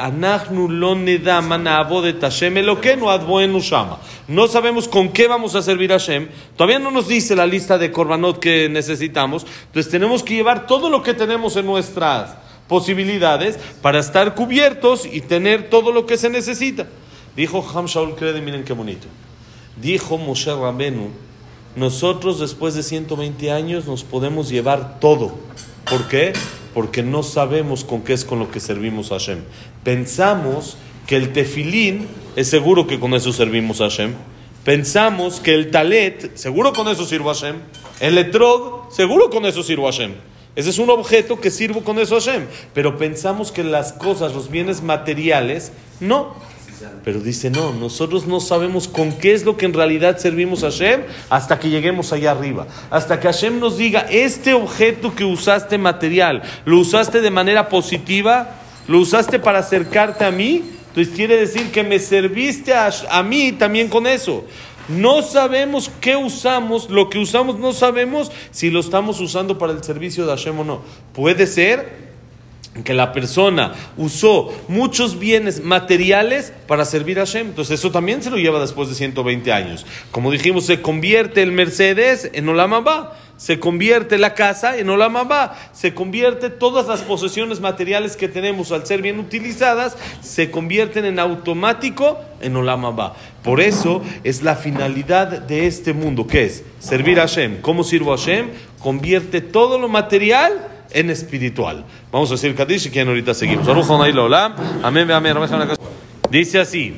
No 4.27 4.47
sabemos 4.47 4.87
con 4.87 5.09
qué 5.09 5.27
vamos 5.27 5.55
a 5.55 5.63
servir 5.63 5.93
a 5.93 5.97
Hashem. 5.97 6.27
Todavía 6.55 6.77
no 6.77 6.91
nos 6.91 7.07
dice 7.07 7.35
la 7.35 7.47
lista 7.47 7.79
de 7.79 7.91
korbanot 7.91 8.37
que 8.37 8.69
necesitamos. 8.69 9.47
Entonces 9.65 9.91
tenemos 9.91 10.21
que 10.21 10.35
llevar 10.35 10.67
todo 10.67 10.91
lo 10.91 11.01
que 11.01 11.15
tenemos 11.15 11.55
en 11.55 11.65
nuestras 11.65 12.42
posibilidades 12.67 13.57
para 13.81 13.99
estar 13.99 14.35
cubiertos 14.35 15.05
y 15.05 15.21
tener 15.21 15.69
todo 15.69 15.91
lo 15.91 16.05
que 16.05 16.17
se 16.17 16.29
necesita. 16.29 16.87
Dijo 17.35 17.65
Ham 17.73 17.85
Shaul 17.85 18.15
Kredi, 18.15 18.41
miren 18.41 18.63
qué 18.63 18.73
bonito. 18.73 19.07
Dijo 19.81 20.17
Moshe 20.17 20.53
Rabenu, 20.53 21.09
nosotros 21.75 22.39
después 22.39 22.75
de 22.75 22.83
120 22.83 23.51
años 23.51 23.87
nos 23.87 24.03
podemos 24.03 24.49
llevar 24.49 24.99
todo. 24.99 25.33
¿Por 25.89 26.07
qué? 26.07 26.33
Porque 26.73 27.01
no 27.01 27.23
sabemos 27.23 27.83
con 27.83 28.01
qué 28.01 28.13
es 28.13 28.23
con 28.23 28.39
lo 28.39 28.51
que 28.51 28.59
servimos 28.59 29.11
a 29.11 29.15
Hashem. 29.15 29.39
Pensamos 29.83 30.77
que 31.07 31.15
el 31.15 31.33
tefilín 31.33 32.07
es 32.35 32.47
seguro 32.47 32.85
que 32.87 32.99
con 32.99 33.13
eso 33.13 33.33
servimos 33.33 33.81
a 33.81 33.85
Hashem. 33.85 34.13
Pensamos 34.63 35.39
que 35.39 35.55
el 35.55 35.71
talet, 35.71 36.37
seguro 36.37 36.71
con 36.73 36.87
eso 36.87 37.05
sirvo 37.05 37.31
a 37.31 37.33
Hashem. 37.33 37.57
El 37.99 38.17
etrog, 38.17 38.93
seguro 38.93 39.29
con 39.29 39.45
eso 39.45 39.63
sirvo 39.63 39.87
a 39.87 39.91
Hashem. 39.91 40.13
Ese 40.55 40.69
es 40.69 40.77
un 40.77 40.89
objeto 40.89 41.39
que 41.39 41.49
sirvo 41.49 41.83
con 41.83 41.99
eso 41.99 42.15
a 42.15 42.19
Hashem. 42.19 42.45
Pero 42.73 42.97
pensamos 42.97 43.51
que 43.51 43.63
las 43.63 43.93
cosas, 43.93 44.33
los 44.33 44.49
bienes 44.49 44.83
materiales, 44.83 45.71
no. 45.99 46.35
Pero 47.03 47.19
dice, 47.19 47.49
no, 47.49 47.73
nosotros 47.73 48.27
no 48.27 48.39
sabemos 48.39 48.87
con 48.87 49.13
qué 49.13 49.33
es 49.33 49.45
lo 49.45 49.55
que 49.57 49.65
en 49.65 49.73
realidad 49.73 50.17
servimos 50.17 50.63
a 50.63 50.71
Hashem 50.71 51.03
hasta 51.29 51.57
que 51.57 51.69
lleguemos 51.69 52.11
allá 52.11 52.31
arriba. 52.31 52.67
Hasta 52.89 53.19
que 53.19 53.27
Hashem 53.27 53.59
nos 53.59 53.77
diga, 53.77 54.01
este 54.09 54.53
objeto 54.53 55.15
que 55.15 55.23
usaste 55.23 55.77
material, 55.77 56.43
lo 56.65 56.79
usaste 56.79 57.21
de 57.21 57.31
manera 57.31 57.69
positiva, 57.69 58.55
lo 58.87 58.99
usaste 58.99 59.39
para 59.39 59.59
acercarte 59.59 60.25
a 60.25 60.31
mí, 60.31 60.61
entonces 60.89 61.15
quiere 61.15 61.37
decir 61.37 61.71
que 61.71 61.83
me 61.83 61.99
serviste 61.99 62.73
a, 62.73 62.91
a 63.09 63.23
mí 63.23 63.53
también 63.53 63.87
con 63.87 64.05
eso. 64.05 64.45
No 64.89 65.21
sabemos 65.21 65.91
qué 66.01 66.15
usamos, 66.15 66.89
lo 66.89 67.09
que 67.09 67.19
usamos 67.19 67.57
no 67.57 67.73
sabemos 67.73 68.31
si 68.51 68.69
lo 68.69 68.79
estamos 68.79 69.19
usando 69.19 69.57
para 69.57 69.73
el 69.73 69.83
servicio 69.83 70.25
de 70.25 70.31
Hashem 70.31 70.59
o 70.59 70.63
no. 70.63 70.81
Puede 71.13 71.47
ser 71.47 72.03
que 72.83 72.93
la 72.93 73.13
persona 73.13 73.73
usó 73.97 74.51
muchos 74.67 75.19
bienes 75.19 75.63
materiales 75.63 76.53
para 76.67 76.85
servir 76.85 77.19
a 77.19 77.25
Hashem. 77.25 77.47
Entonces 77.47 77.79
eso 77.79 77.91
también 77.91 78.23
se 78.23 78.31
lo 78.31 78.37
lleva 78.37 78.59
después 78.59 78.89
de 78.89 78.95
120 78.95 79.51
años. 79.53 79.85
Como 80.11 80.31
dijimos, 80.31 80.65
se 80.65 80.81
convierte 80.81 81.43
el 81.43 81.51
Mercedes 81.51 82.29
en 82.33 82.49
Olamabá 82.49 83.17
se 83.43 83.59
convierte 83.59 84.17
la 84.17 84.35
casa 84.35 84.77
en 84.77 84.89
Olamabá, 84.89 85.57
se 85.73 85.93
convierte 85.93 86.49
todas 86.49 86.87
las 86.87 87.01
posesiones 87.01 87.59
materiales 87.59 88.15
que 88.15 88.29
tenemos 88.29 88.71
al 88.71 88.87
ser 88.87 89.01
bien 89.01 89.19
utilizadas, 89.19 89.97
se 90.21 90.49
convierten 90.49 91.03
en 91.03 91.19
automático 91.19 92.21
en 92.39 92.55
Olamabá. 92.55 93.17
Por 93.43 93.59
eso 93.59 94.01
es 94.23 94.43
la 94.43 94.55
finalidad 94.55 95.27
de 95.27 95.67
este 95.67 95.91
mundo, 95.91 96.25
que 96.25 96.45
es 96.45 96.63
servir 96.79 97.19
a 97.19 97.23
Hashem. 97.23 97.59
¿Cómo 97.59 97.83
sirvo 97.83 98.13
a 98.13 98.17
Hashem? 98.17 98.47
Convierte 98.79 99.41
todo 99.41 99.77
lo 99.77 99.89
material 99.89 100.85
en 100.91 101.09
espiritual. 101.09 101.83
Vamos 102.13 102.31
a 102.31 102.35
decir 102.35 102.55
Kadish 102.55 102.87
y 102.87 102.91
que 102.91 103.01
ahorita 103.01 103.33
seguimos. 103.33 103.67
Amén, 104.81 105.11
amén. 105.11 105.35
Dice 106.29 106.61
así. 106.61 106.95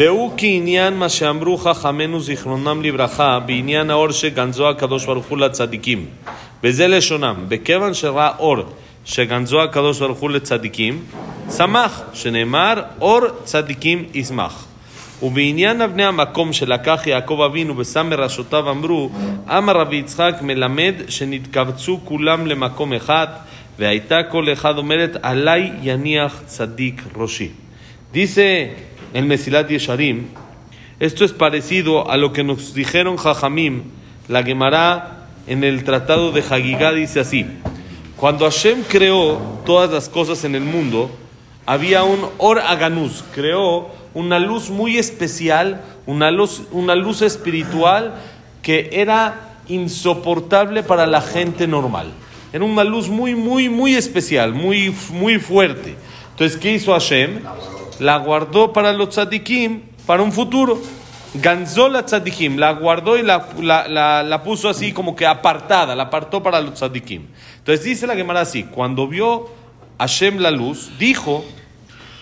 והוא 0.00 0.32
כעניין 0.36 0.94
מה 0.94 1.08
שאמרו 1.08 1.58
חכמינו 1.58 2.20
זיכרונם 2.20 2.82
לברכה 2.82 3.38
בעניין 3.38 3.90
האור 3.90 4.10
שגנזו 4.10 4.68
הקדוש 4.68 5.04
ברוך 5.04 5.26
הוא 5.26 5.38
לצדיקים. 5.38 6.06
וזה 6.64 6.88
לשונם, 6.88 7.34
בכיוון 7.48 7.94
שראה 7.94 8.30
אור 8.38 8.56
שגנזו 9.04 9.62
הקדוש 9.62 10.00
ברוך 10.00 10.18
הוא 10.18 10.30
לצדיקים, 10.30 11.04
שמח, 11.56 12.02
שנאמר, 12.12 12.82
אור 13.00 13.20
צדיקים 13.44 14.04
ישמח. 14.14 14.66
ובעניין 15.22 15.80
אבני 15.80 16.04
המקום 16.04 16.52
שלקח 16.52 17.02
יעקב 17.06 17.40
אבינו 17.46 17.78
ושם 17.78 18.10
מראשותיו 18.10 18.70
אמרו, 18.70 19.10
אמר 19.48 19.76
רבי 19.76 19.96
יצחק 19.96 20.34
מלמד 20.42 20.94
שנתקבצו 21.08 22.00
כולם 22.04 22.46
למקום 22.46 22.92
אחד, 22.92 23.26
והייתה 23.78 24.22
כל 24.22 24.52
אחד 24.52 24.78
אומרת, 24.78 25.16
עלי 25.22 25.70
יניח 25.82 26.42
צדיק 26.46 27.02
ראשי. 27.16 27.48
Dice 28.14 28.68
el 29.14 29.26
Mesilat 29.26 29.68
Yesharim, 29.68 30.26
esto 30.98 31.24
es 31.24 31.32
parecido 31.32 32.10
a 32.10 32.16
lo 32.16 32.32
que 32.32 32.44
nos 32.44 32.74
dijeron 32.74 33.16
Jajamim, 33.16 33.84
la 34.28 34.42
Gemara 34.42 35.28
en 35.46 35.64
el 35.64 35.82
Tratado 35.84 36.30
de 36.30 36.42
Hagigá 36.42 36.92
dice 36.92 37.20
así, 37.20 37.46
cuando 38.16 38.44
Hashem 38.44 38.82
creó 38.86 39.40
todas 39.64 39.90
las 39.90 40.08
cosas 40.08 40.44
en 40.44 40.54
el 40.54 40.62
mundo, 40.62 41.10
había 41.66 42.04
un 42.04 42.20
Or 42.38 42.58
Aganuz, 42.58 43.24
creó 43.34 43.88
una 44.12 44.38
luz 44.38 44.70
muy 44.70 44.98
especial, 44.98 45.82
una 46.06 46.30
luz, 46.30 46.62
una 46.70 46.94
luz 46.94 47.22
espiritual 47.22 48.14
que 48.62 48.90
era 48.92 49.56
insoportable 49.68 50.82
para 50.82 51.06
la 51.06 51.20
gente 51.20 51.66
normal. 51.66 52.12
Era 52.52 52.64
una 52.64 52.84
luz 52.84 53.08
muy, 53.08 53.34
muy, 53.34 53.68
muy 53.68 53.94
especial, 53.94 54.52
muy, 54.52 54.94
muy 55.12 55.38
fuerte. 55.38 55.96
Entonces, 56.32 56.58
¿qué 56.58 56.74
hizo 56.74 56.92
Hashem? 56.92 57.40
La 58.00 58.16
guardó 58.16 58.72
para 58.72 58.92
los 58.92 59.10
tzadikim, 59.10 59.82
para 60.06 60.22
un 60.22 60.32
futuro. 60.32 60.80
Ganzó 61.34 61.88
la 61.88 62.04
tzadikim, 62.04 62.56
la 62.56 62.72
guardó 62.72 63.16
y 63.16 63.22
la, 63.22 63.46
la, 63.60 63.86
la, 63.86 64.22
la 64.24 64.42
puso 64.42 64.68
así 64.68 64.92
como 64.92 65.14
que 65.14 65.26
apartada, 65.26 65.94
la 65.94 66.04
apartó 66.04 66.42
para 66.42 66.60
los 66.60 66.74
tzadikim. 66.74 67.26
Entonces 67.58 67.84
dice 67.84 68.06
la 68.06 68.16
Gemara 68.16 68.40
así, 68.40 68.64
cuando 68.64 69.06
vio 69.06 69.48
Hashem 69.98 70.38
la 70.38 70.50
luz, 70.50 70.90
dijo, 70.98 71.44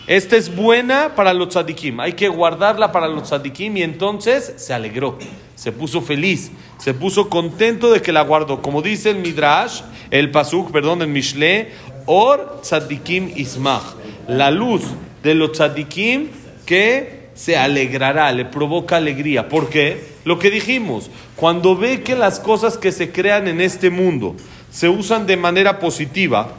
esta 0.08 0.37
es 0.37 0.54
buena 0.54 1.14
para 1.14 1.32
los 1.32 1.50
tzadikim, 1.50 2.00
hay 2.00 2.14
que 2.14 2.28
guardarla 2.28 2.92
para 2.92 3.08
los 3.08 3.25
tzadikim 3.25 3.76
y 3.76 3.82
entonces 3.82 4.54
se 4.56 4.75
alegró, 4.75 5.16
se 5.54 5.70
puso 5.70 6.02
feliz, 6.02 6.50
se 6.78 6.92
puso 6.92 7.30
contento 7.30 7.90
de 7.90 8.02
que 8.02 8.12
la 8.12 8.23
guardó. 8.23 8.61
Como 8.61 8.82
dice 8.82 9.11
el 9.11 9.18
Midrash, 9.18 9.82
el 10.11 10.30
Pasuk, 10.30 10.70
perdón, 10.70 11.02
el 11.02 11.08
Mishle, 11.08 11.73
Or 12.04 12.61
tzadikim 12.62 13.32
ismach, 13.37 13.85
la 14.26 14.50
luz 14.50 14.82
de 15.22 15.34
los 15.34 15.52
tzadikim 15.52 16.28
que 16.66 17.28
se 17.34 17.56
alegrará, 17.56 18.32
le 18.32 18.44
provoca 18.44 18.96
alegría. 18.96 19.48
¿Por 19.48 19.68
qué? 19.68 20.04
Lo 20.25 20.38
que 20.38 20.50
dijimos, 20.50 21.10
cuando 21.37 21.76
ve 21.76 22.02
que 22.02 22.16
las 22.16 22.40
cosas 22.40 22.76
que 22.76 22.92
se 22.92 23.12
crean 23.12 23.46
en 23.48 23.60
este 23.60 23.90
mundo 23.90 24.34
se 24.70 24.88
usan 24.88 25.26
de 25.26 25.37
manera 25.37 25.78
positiva, 25.78 26.52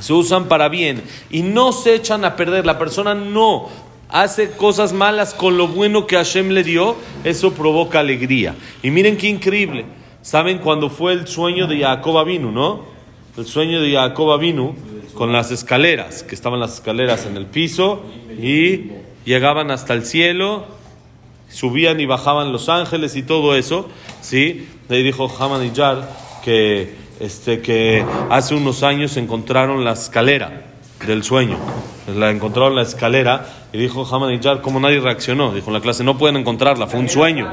se 0.00 0.12
usan 0.12 0.48
para 0.48 0.68
bien 0.68 1.02
y 1.30 1.42
no 1.42 1.72
se 1.72 1.94
echan 1.94 2.24
a 2.24 2.36
perder, 2.36 2.66
la 2.66 2.78
persona 2.78 3.14
no 3.14 3.68
hace 4.08 4.50
cosas 4.50 4.92
malas 4.92 5.34
con 5.34 5.56
lo 5.56 5.68
bueno 5.68 6.06
que 6.06 6.16
Hashem 6.16 6.50
le 6.50 6.64
dio, 6.64 6.96
eso 7.24 7.52
provoca 7.52 8.00
alegría. 8.00 8.54
Y 8.82 8.90
miren 8.90 9.16
qué 9.16 9.28
increíble. 9.28 9.84
¿Saben 10.22 10.58
cuando 10.58 10.88
fue 10.88 11.12
el 11.12 11.26
sueño 11.26 11.66
de 11.66 11.80
Jacob 11.80 12.18
Avinu, 12.18 12.52
no? 12.52 12.84
El 13.36 13.46
sueño 13.46 13.80
de 13.80 13.92
Jacob 13.92 14.30
Avinu 14.30 14.74
con 15.14 15.32
las 15.32 15.50
escaleras, 15.50 16.22
que 16.22 16.34
estaban 16.34 16.60
las 16.60 16.74
escaleras 16.74 17.26
en 17.26 17.36
el 17.36 17.46
piso 17.46 18.02
y 18.40 18.90
llegaban 19.24 19.70
hasta 19.70 19.94
el 19.94 20.04
cielo, 20.04 20.66
subían 21.48 22.00
y 22.00 22.06
bajaban 22.06 22.52
los 22.52 22.68
ángeles 22.68 23.16
y 23.16 23.22
todo 23.22 23.54
eso, 23.54 23.88
¿sí? 24.20 24.68
De 24.88 24.96
ahí 24.96 25.02
dijo 25.02 25.28
Hamaniyar 25.38 26.08
que, 26.44 26.94
este, 27.20 27.60
que 27.60 28.04
hace 28.30 28.54
unos 28.54 28.82
años 28.82 29.16
encontraron 29.16 29.84
la 29.84 29.92
escalera 29.92 30.64
del 31.06 31.22
sueño. 31.22 31.58
La 32.16 32.30
encontraron 32.30 32.74
la 32.74 32.82
escalera 32.82 33.46
y 33.72 33.78
dijo 33.78 34.04
Hamaniyar, 34.04 34.60
como 34.60 34.80
nadie 34.80 35.00
reaccionó. 35.00 35.52
Dijo 35.54 35.68
en 35.68 35.74
la 35.74 35.80
clase, 35.80 36.04
no 36.04 36.18
pueden 36.18 36.36
encontrarla, 36.36 36.86
fue 36.86 37.00
un 37.00 37.08
sueño. 37.08 37.48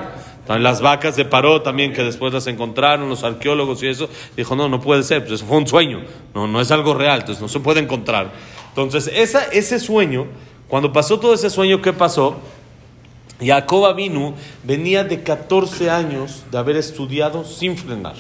Las 0.58 0.82
vacas 0.82 1.16
de 1.16 1.26
Paró 1.26 1.62
también, 1.62 1.94
que 1.94 2.04
después 2.04 2.34
las 2.34 2.48
encontraron, 2.48 3.08
los 3.08 3.24
arqueólogos 3.24 3.84
y 3.84 3.88
eso. 3.88 4.10
Dijo, 4.36 4.56
no, 4.56 4.68
no 4.68 4.82
puede 4.82 5.04
ser, 5.04 5.22
pues 5.22 5.34
eso 5.34 5.46
fue 5.46 5.58
un 5.58 5.68
sueño. 5.68 6.02
No, 6.34 6.48
no 6.48 6.60
es 6.60 6.72
algo 6.72 6.96
real, 6.96 7.20
entonces 7.20 7.42
no 7.42 7.48
se 7.48 7.60
puede 7.60 7.80
encontrar. 7.80 8.32
Entonces, 8.70 9.12
esa, 9.14 9.44
ese 9.46 9.80
sueño, 9.80 10.26
cuando 10.68 10.92
pasó 10.92 11.20
todo 11.20 11.36
ese 11.36 11.52
sueño, 11.52 11.82
¿qué 11.82 11.94
pasó? 11.94 12.40
Jacob 13.40 13.86
Avinu 13.86 14.34
venía 14.64 15.04
de 15.04 15.22
14 15.22 15.90
años 15.90 16.44
de 16.52 16.58
haber 16.58 16.78
estudiado 16.78 17.44
sin 17.46 17.78
frenar. 17.78 18.16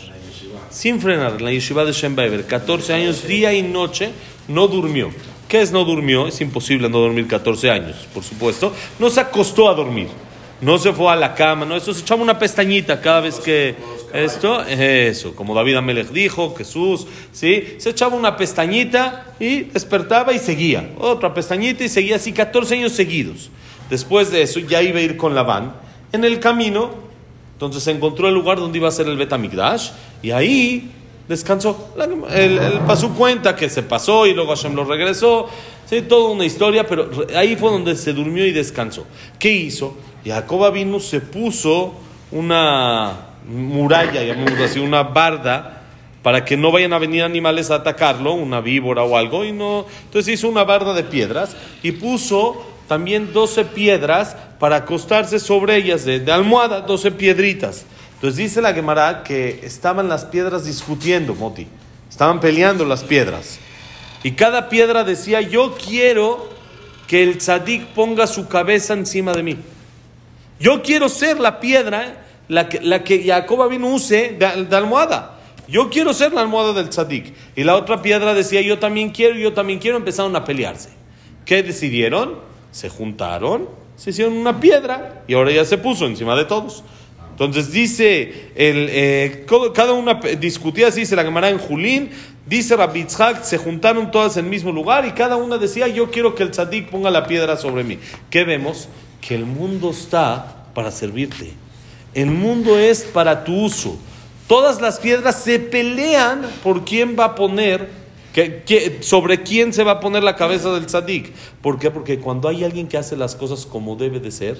Sin 0.69 1.01
frenar, 1.01 1.38
en 1.39 1.45
la 1.45 1.51
yeshiva 1.51 1.83
de 1.83 1.91
Shembever. 1.91 2.45
14 2.45 2.93
años, 2.93 3.27
día 3.27 3.53
y 3.53 3.63
noche, 3.63 4.12
no 4.48 4.67
durmió. 4.67 5.09
¿Qué 5.48 5.62
es 5.62 5.71
no 5.71 5.83
durmió? 5.83 6.27
Es 6.27 6.41
imposible 6.41 6.89
no 6.89 7.00
dormir 7.00 7.27
14 7.27 7.71
años, 7.71 8.07
por 8.13 8.24
supuesto. 8.24 8.71
No 9.00 9.09
se 9.09 9.19
acostó 9.19 9.67
a 9.67 9.74
dormir. 9.74 10.07
No 10.61 10.77
se 10.77 10.91
fue 10.91 11.11
a 11.11 11.15
la 11.15 11.35
cama, 11.35 11.65
no, 11.65 11.75
eso 11.75 11.93
se 11.93 12.01
echaba 12.01 12.21
una 12.21 12.37
pestañita 12.37 12.99
cada 12.99 13.21
vez 13.21 13.39
que 13.39 13.75
esto, 14.13 14.61
eso, 14.65 15.33
como 15.35 15.55
David 15.55 15.75
Amelech 15.75 16.09
dijo, 16.09 16.53
Jesús, 16.55 17.07
¿sí? 17.31 17.75
Se 17.77 17.91
echaba 17.91 18.15
una 18.15 18.35
pestañita 18.35 19.33
y 19.39 19.61
despertaba 19.61 20.33
y 20.33 20.39
seguía. 20.39 20.89
Otra 20.97 21.33
pestañita 21.33 21.83
y 21.83 21.89
seguía 21.89 22.17
así 22.17 22.33
14 22.33 22.75
años 22.75 22.91
seguidos. 22.91 23.49
Después 23.89 24.31
de 24.31 24.41
eso 24.41 24.59
ya 24.59 24.81
iba 24.81 24.99
a 24.99 25.01
ir 25.01 25.15
con 25.15 25.33
Labán. 25.33 25.73
En 26.11 26.25
el 26.25 26.39
camino, 26.39 26.91
entonces 27.53 27.85
encontró 27.87 28.27
el 28.27 28.33
lugar 28.33 28.57
donde 28.57 28.79
iba 28.79 28.89
a 28.89 28.91
ser 28.91 29.07
el 29.07 29.15
Betamigdash 29.15 29.91
y 30.21 30.31
ahí 30.31 30.91
descansó. 31.27 31.93
El, 32.33 32.57
el 32.57 32.79
pasó 32.79 33.13
cuenta 33.13 33.55
que 33.55 33.69
se 33.69 33.83
pasó 33.83 34.25
y 34.25 34.33
luego 34.33 34.55
Hashem 34.55 34.73
lo 34.73 34.83
regresó. 34.83 35.47
Sí, 35.89 36.01
toda 36.01 36.31
una 36.31 36.45
historia, 36.45 36.85
pero 36.85 37.09
ahí 37.35 37.55
fue 37.55 37.71
donde 37.71 37.95
se 37.95 38.13
durmió 38.13 38.45
y 38.45 38.51
descansó. 38.51 39.05
¿Qué 39.39 39.51
hizo? 39.51 39.95
Jacob 40.25 40.71
vino, 40.73 40.99
se 40.99 41.21
puso 41.21 41.93
una 42.31 43.29
muralla, 43.47 44.23
llamamos 44.23 44.59
así, 44.59 44.79
una 44.79 45.03
barda, 45.03 45.83
para 46.21 46.43
que 46.43 46.57
no 46.57 46.71
vayan 46.71 46.93
a 46.93 46.99
venir 46.99 47.23
animales 47.23 47.71
a 47.71 47.75
atacarlo, 47.75 48.33
una 48.33 48.61
víbora 48.61 49.03
o 49.03 49.17
algo, 49.17 49.45
y 49.45 49.51
no. 49.51 49.85
Entonces 50.05 50.33
hizo 50.33 50.49
una 50.49 50.63
barda 50.63 50.93
de 50.93 51.03
piedras 51.03 51.55
y 51.81 51.93
puso 51.93 52.65
también 52.88 53.31
12 53.31 53.65
piedras 53.65 54.35
para 54.59 54.77
acostarse 54.77 55.39
sobre 55.39 55.77
ellas, 55.77 56.03
de, 56.05 56.19
de 56.19 56.31
almohada, 56.31 56.81
12 56.81 57.11
piedritas. 57.11 57.85
Entonces 58.15 58.38
dice 58.38 58.61
la 58.61 58.73
Gemara 58.73 59.23
que 59.23 59.61
estaban 59.63 60.09
las 60.09 60.25
piedras 60.25 60.65
discutiendo, 60.65 61.35
Moti, 61.35 61.67
estaban 62.09 62.41
peleando 62.41 62.83
las 62.83 63.03
piedras. 63.03 63.59
Y 64.23 64.31
cada 64.31 64.67
piedra 64.67 65.05
decía, 65.05 65.39
yo 65.39 65.75
quiero 65.75 66.49
que 67.07 67.23
el 67.23 67.38
tzadik 67.38 67.88
ponga 67.88 68.27
su 68.27 68.49
cabeza 68.49 68.93
encima 68.93 69.31
de 69.31 69.43
mí. 69.43 69.57
Yo 70.59 70.81
quiero 70.81 71.07
ser 71.09 71.39
la 71.39 71.59
piedra, 71.59 72.25
la 72.47 72.67
que, 72.67 72.81
la 72.81 73.03
que 73.03 73.23
Jacob 73.23 73.69
vino 73.69 73.87
use 73.87 74.35
de, 74.37 74.75
almohada. 74.75 75.39
Yo 75.67 75.89
quiero 75.89 76.13
ser 76.13 76.33
la 76.33 76.41
almohada 76.41 76.73
del 76.73 76.89
tzadik. 76.89 77.33
Y 77.55 77.63
la 77.63 77.75
otra 77.75 78.01
piedra 78.01 78.33
decía, 78.33 78.61
yo 78.61 78.79
también 78.79 79.11
quiero, 79.11 79.35
yo 79.35 79.53
también 79.53 79.79
quiero. 79.79 79.97
Empezaron 79.97 80.35
a 80.35 80.43
pelearse. 80.43 80.89
¿Qué 81.45 81.63
decidieron? 81.63 82.39
Se 82.71 82.89
juntaron, 82.89 83.69
se 83.95 84.11
hicieron 84.11 84.33
una 84.33 84.59
piedra 84.59 85.23
y 85.27 85.33
ahora 85.33 85.51
ya 85.51 85.65
se 85.65 85.77
puso 85.77 86.05
encima 86.05 86.35
de 86.35 86.45
todos. 86.45 86.83
Entonces 87.31 87.71
dice, 87.71 88.51
el, 88.55 88.87
eh, 88.91 89.45
cada 89.73 89.93
una 89.93 90.15
discutía, 90.15 90.89
así 90.89 91.01
dice 91.01 91.15
la 91.15 91.23
Gemara 91.23 91.49
en 91.49 91.57
Julín, 91.57 92.09
dice 92.45 92.75
Rabbi 92.75 92.99
Yitzhak, 92.99 93.43
se 93.43 93.57
juntaron 93.57 94.11
todas 94.11 94.35
en 94.35 94.45
el 94.45 94.51
mismo 94.51 94.73
lugar 94.73 95.05
y 95.05 95.11
cada 95.11 95.37
una 95.37 95.57
decía, 95.57 95.87
yo 95.87 96.11
quiero 96.11 96.35
que 96.35 96.43
el 96.43 96.51
tzadik 96.51 96.89
ponga 96.89 97.09
la 97.09 97.25
piedra 97.27 97.55
sobre 97.55 97.85
mí. 97.85 97.97
¿Qué 98.29 98.43
vemos? 98.43 98.89
Que 99.21 99.35
el 99.35 99.45
mundo 99.45 99.91
está 99.91 100.65
para 100.73 100.91
servirte. 100.91 101.53
El 102.13 102.31
mundo 102.31 102.77
es 102.77 103.03
para 103.03 103.43
tu 103.43 103.53
uso. 103.53 103.97
Todas 104.47 104.81
las 104.81 104.99
piedras 104.99 105.43
se 105.43 105.59
pelean 105.59 106.41
por 106.63 106.83
quién 106.83 107.15
va 107.17 107.25
a 107.25 107.35
poner, 107.35 107.89
que, 108.33 108.97
sobre 109.01 109.43
quién 109.43 109.73
se 109.73 109.83
va 109.83 109.93
a 109.93 109.99
poner 109.99 110.23
la 110.23 110.35
cabeza 110.35 110.71
del 110.71 110.88
tzadik. 110.88 111.31
¿Por 111.61 111.77
qué? 111.77 111.91
Porque 111.91 112.19
cuando 112.19 112.47
hay 112.47 112.63
alguien 112.63 112.88
que 112.88 112.97
hace 112.97 113.15
las 113.15 113.35
cosas 113.35 113.65
como 113.65 113.95
debe 113.95 114.19
de 114.19 114.31
ser, 114.31 114.57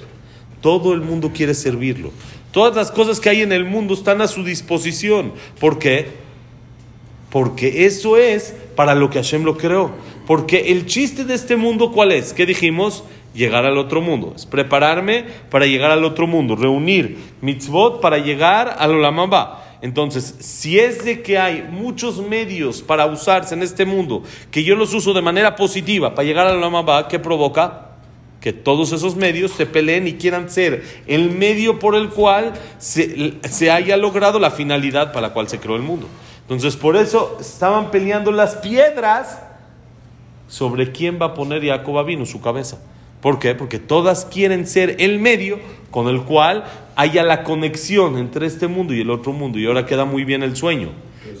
todo 0.60 0.92
el 0.92 1.00
mundo 1.00 1.32
quiere 1.34 1.54
servirlo. 1.54 2.12
Todas 2.52 2.76
las 2.76 2.90
cosas 2.90 3.18
que 3.18 3.30
hay 3.30 3.42
en 3.42 3.52
el 3.52 3.64
mundo 3.64 3.94
están 3.94 4.20
a 4.20 4.28
su 4.28 4.44
disposición. 4.44 5.32
¿Por 5.58 5.78
qué? 5.78 6.08
Porque 7.30 7.86
eso 7.86 8.16
es 8.16 8.54
para 8.76 8.94
lo 8.94 9.10
que 9.10 9.18
Hashem 9.18 9.44
lo 9.44 9.56
creó. 9.56 9.90
Porque 10.26 10.70
el 10.70 10.86
chiste 10.86 11.24
de 11.24 11.34
este 11.34 11.56
mundo, 11.56 11.90
¿cuál 11.92 12.12
es? 12.12 12.32
¿Qué 12.32 12.46
dijimos? 12.46 13.02
Llegar 13.34 13.64
al 13.64 13.78
otro 13.78 14.00
mundo. 14.00 14.32
Es 14.34 14.46
prepararme 14.46 15.24
para 15.50 15.66
llegar 15.66 15.90
al 15.90 16.04
otro 16.04 16.26
mundo. 16.26 16.56
Reunir 16.56 17.18
mitzvot 17.40 18.00
para 18.00 18.18
llegar 18.18 18.76
al 18.78 18.92
Olamamba. 18.92 19.78
Entonces, 19.82 20.34
si 20.40 20.78
es 20.78 21.04
de 21.04 21.22
que 21.22 21.38
hay 21.38 21.66
muchos 21.70 22.18
medios 22.20 22.82
para 22.82 23.06
usarse 23.06 23.54
en 23.54 23.62
este 23.62 23.86
mundo, 23.86 24.22
que 24.50 24.62
yo 24.62 24.74
los 24.74 24.92
uso 24.92 25.14
de 25.14 25.22
manera 25.22 25.56
positiva 25.56 26.14
para 26.14 26.26
llegar 26.26 26.46
al 26.46 26.58
Olamamba, 26.58 27.08
¿qué 27.08 27.18
provoca? 27.18 27.86
que 28.40 28.52
todos 28.52 28.92
esos 28.92 29.16
medios 29.16 29.52
se 29.52 29.66
peleen 29.66 30.08
y 30.08 30.14
quieran 30.14 30.48
ser 30.48 31.02
el 31.06 31.30
medio 31.30 31.78
por 31.78 31.94
el 31.94 32.08
cual 32.08 32.54
se, 32.78 33.70
haya 33.70 33.96
logrado 33.96 34.38
la 34.38 34.50
finalidad 34.50 35.12
para 35.12 35.28
la 35.28 35.34
cual 35.34 35.48
se 35.48 35.60
creó 35.60 35.76
el 35.76 35.82
mundo. 35.82 36.06
Entonces 36.42 36.76
por 36.76 36.96
eso 36.96 37.36
estaban 37.38 37.90
peleando 37.90 38.32
las 38.32 38.56
piedras 38.56 39.42
sobre 40.48 40.90
quién 40.90 41.20
va 41.20 41.26
a 41.26 41.34
poner 41.34 41.64
Jacob 41.64 42.04
vino 42.06 42.24
su 42.24 42.40
cabeza. 42.40 42.78
¿Por 43.20 43.38
qué? 43.38 43.54
Porque 43.54 43.78
todas 43.78 44.24
quieren 44.24 44.66
ser 44.66 44.96
el 44.98 45.18
medio 45.18 45.58
con 45.90 46.08
el 46.08 46.22
cual 46.22 46.64
haya 46.96 47.22
la 47.22 47.42
conexión 47.44 48.18
entre 48.18 48.46
este 48.46 48.66
mundo 48.66 48.94
y 48.94 49.00
el 49.00 49.10
otro 49.10 49.32
mundo. 49.32 49.58
Y 49.58 49.66
ahora 49.66 49.86
queda 49.86 50.04
muy 50.04 50.24
bien 50.24 50.42
el 50.42 50.56
sueño. 50.56 50.90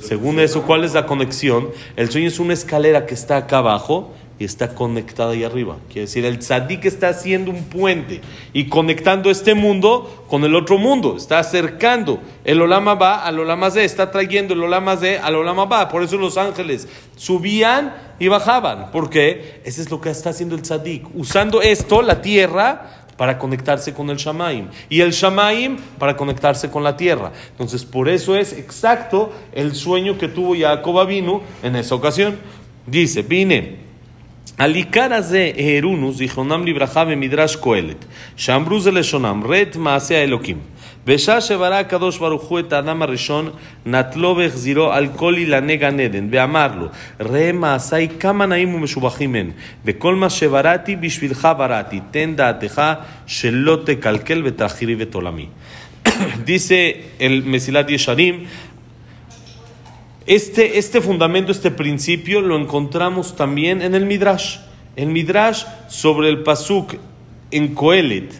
Según 0.00 0.40
eso, 0.40 0.62
¿cuál 0.62 0.84
es 0.84 0.94
la 0.94 1.06
conexión? 1.06 1.70
El 1.96 2.10
sueño 2.10 2.28
es 2.28 2.38
una 2.38 2.54
escalera 2.54 3.06
que 3.06 3.14
está 3.14 3.36
acá 3.36 3.58
abajo 3.58 4.14
y 4.40 4.44
está 4.44 4.74
conectada 4.74 5.32
ahí 5.32 5.44
arriba. 5.44 5.76
Quiere 5.88 6.06
decir, 6.06 6.24
el 6.24 6.38
tzadik 6.38 6.86
está 6.86 7.10
haciendo 7.10 7.50
un 7.50 7.64
puente 7.64 8.22
y 8.54 8.70
conectando 8.70 9.30
este 9.30 9.54
mundo 9.54 10.24
con 10.28 10.44
el 10.44 10.56
otro 10.56 10.78
mundo. 10.78 11.14
Está 11.18 11.38
acercando 11.40 12.20
el 12.42 12.62
olama 12.62 12.94
va 12.94 13.22
al 13.22 13.38
olama 13.38 13.70
z, 13.70 13.84
está 13.84 14.10
trayendo 14.10 14.54
el 14.54 14.62
olama 14.62 14.96
z 14.96 15.22
al 15.22 15.36
olama 15.36 15.66
va. 15.66 15.90
Por 15.90 16.02
eso 16.02 16.16
los 16.16 16.38
ángeles 16.38 16.88
subían 17.16 17.94
y 18.18 18.28
bajaban. 18.28 18.90
Porque 18.92 19.60
eso 19.62 19.82
es 19.82 19.90
lo 19.90 20.00
que 20.00 20.08
está 20.08 20.30
haciendo 20.30 20.54
el 20.54 20.62
tzadik. 20.62 21.04
Usando 21.14 21.60
esto, 21.60 22.00
la 22.00 22.22
tierra, 22.22 23.04
para 23.18 23.36
conectarse 23.36 23.92
con 23.92 24.08
el 24.08 24.16
Shamaim. 24.16 24.68
Y 24.88 25.02
el 25.02 25.10
Shamaim 25.10 25.76
para 25.98 26.16
conectarse 26.16 26.70
con 26.70 26.82
la 26.82 26.96
tierra. 26.96 27.30
Entonces, 27.50 27.84
por 27.84 28.08
eso 28.08 28.34
es 28.34 28.54
exacto 28.54 29.34
el 29.52 29.74
sueño 29.74 30.16
que 30.16 30.28
tuvo 30.28 30.56
Jacob 30.58 30.98
Avinu 30.98 31.42
en 31.62 31.76
esa 31.76 31.94
ocasión. 31.94 32.38
Dice, 32.86 33.20
vine. 33.20 33.89
העיקר 34.59 35.13
הזה 35.13 35.51
הערונו, 35.57 36.13
זיכרונם 36.13 36.67
לברכה 36.67 37.05
במדרש 37.05 37.55
קהלת, 37.55 38.05
שאמרו 38.35 38.79
זה 38.79 38.91
לשונם, 38.91 39.41
ראת 39.45 39.75
מעשה 39.75 40.19
האלוקים. 40.19 40.57
בשעה 41.05 41.41
שברא 41.41 41.73
הקדוש 41.73 42.17
ברוך 42.17 42.43
הוא 42.43 42.59
את 42.59 42.73
האדם 42.73 43.01
הראשון, 43.01 43.49
נטלו 43.85 44.37
והחזירו 44.37 44.91
על 44.91 45.07
כל 45.15 45.35
אילני 45.35 45.77
גן 45.77 45.99
עדן, 45.99 46.27
ואמר 46.31 46.67
לו, 46.79 46.85
ראה 47.19 47.51
מעשיי 47.51 48.07
כמה 48.19 48.45
נעים 48.45 48.75
ומשובחים 48.75 49.35
הן, 49.35 49.51
וכל 49.85 50.15
מה 50.15 50.29
שבראתי 50.29 50.95
בשבילך 50.95 51.47
בראתי, 51.57 51.99
תן 52.11 52.35
דעתך 52.35 52.81
שלא 53.27 53.77
תקלקל 53.85 54.41
ותחריב 54.45 55.01
את 55.01 55.15
עולמי. 55.15 55.47
Dice 56.45 56.95
el 57.19 57.43
Mesilat 57.43 57.89
Yesharim, 57.89 58.45
este, 60.26 60.78
este 60.78 61.00
fundamento, 61.00 61.50
este 61.50 61.70
principio 61.70 62.40
lo 62.40 62.56
encontramos 62.56 63.36
también 63.36 63.82
en 63.82 63.94
el 63.94 64.06
Midrash. 64.06 64.58
El 64.96 65.08
Midrash 65.08 65.64
sobre 65.88 66.28
el 66.28 66.42
Pasuk 66.42 66.94
en 67.50 67.74
Coelet. 67.74 68.30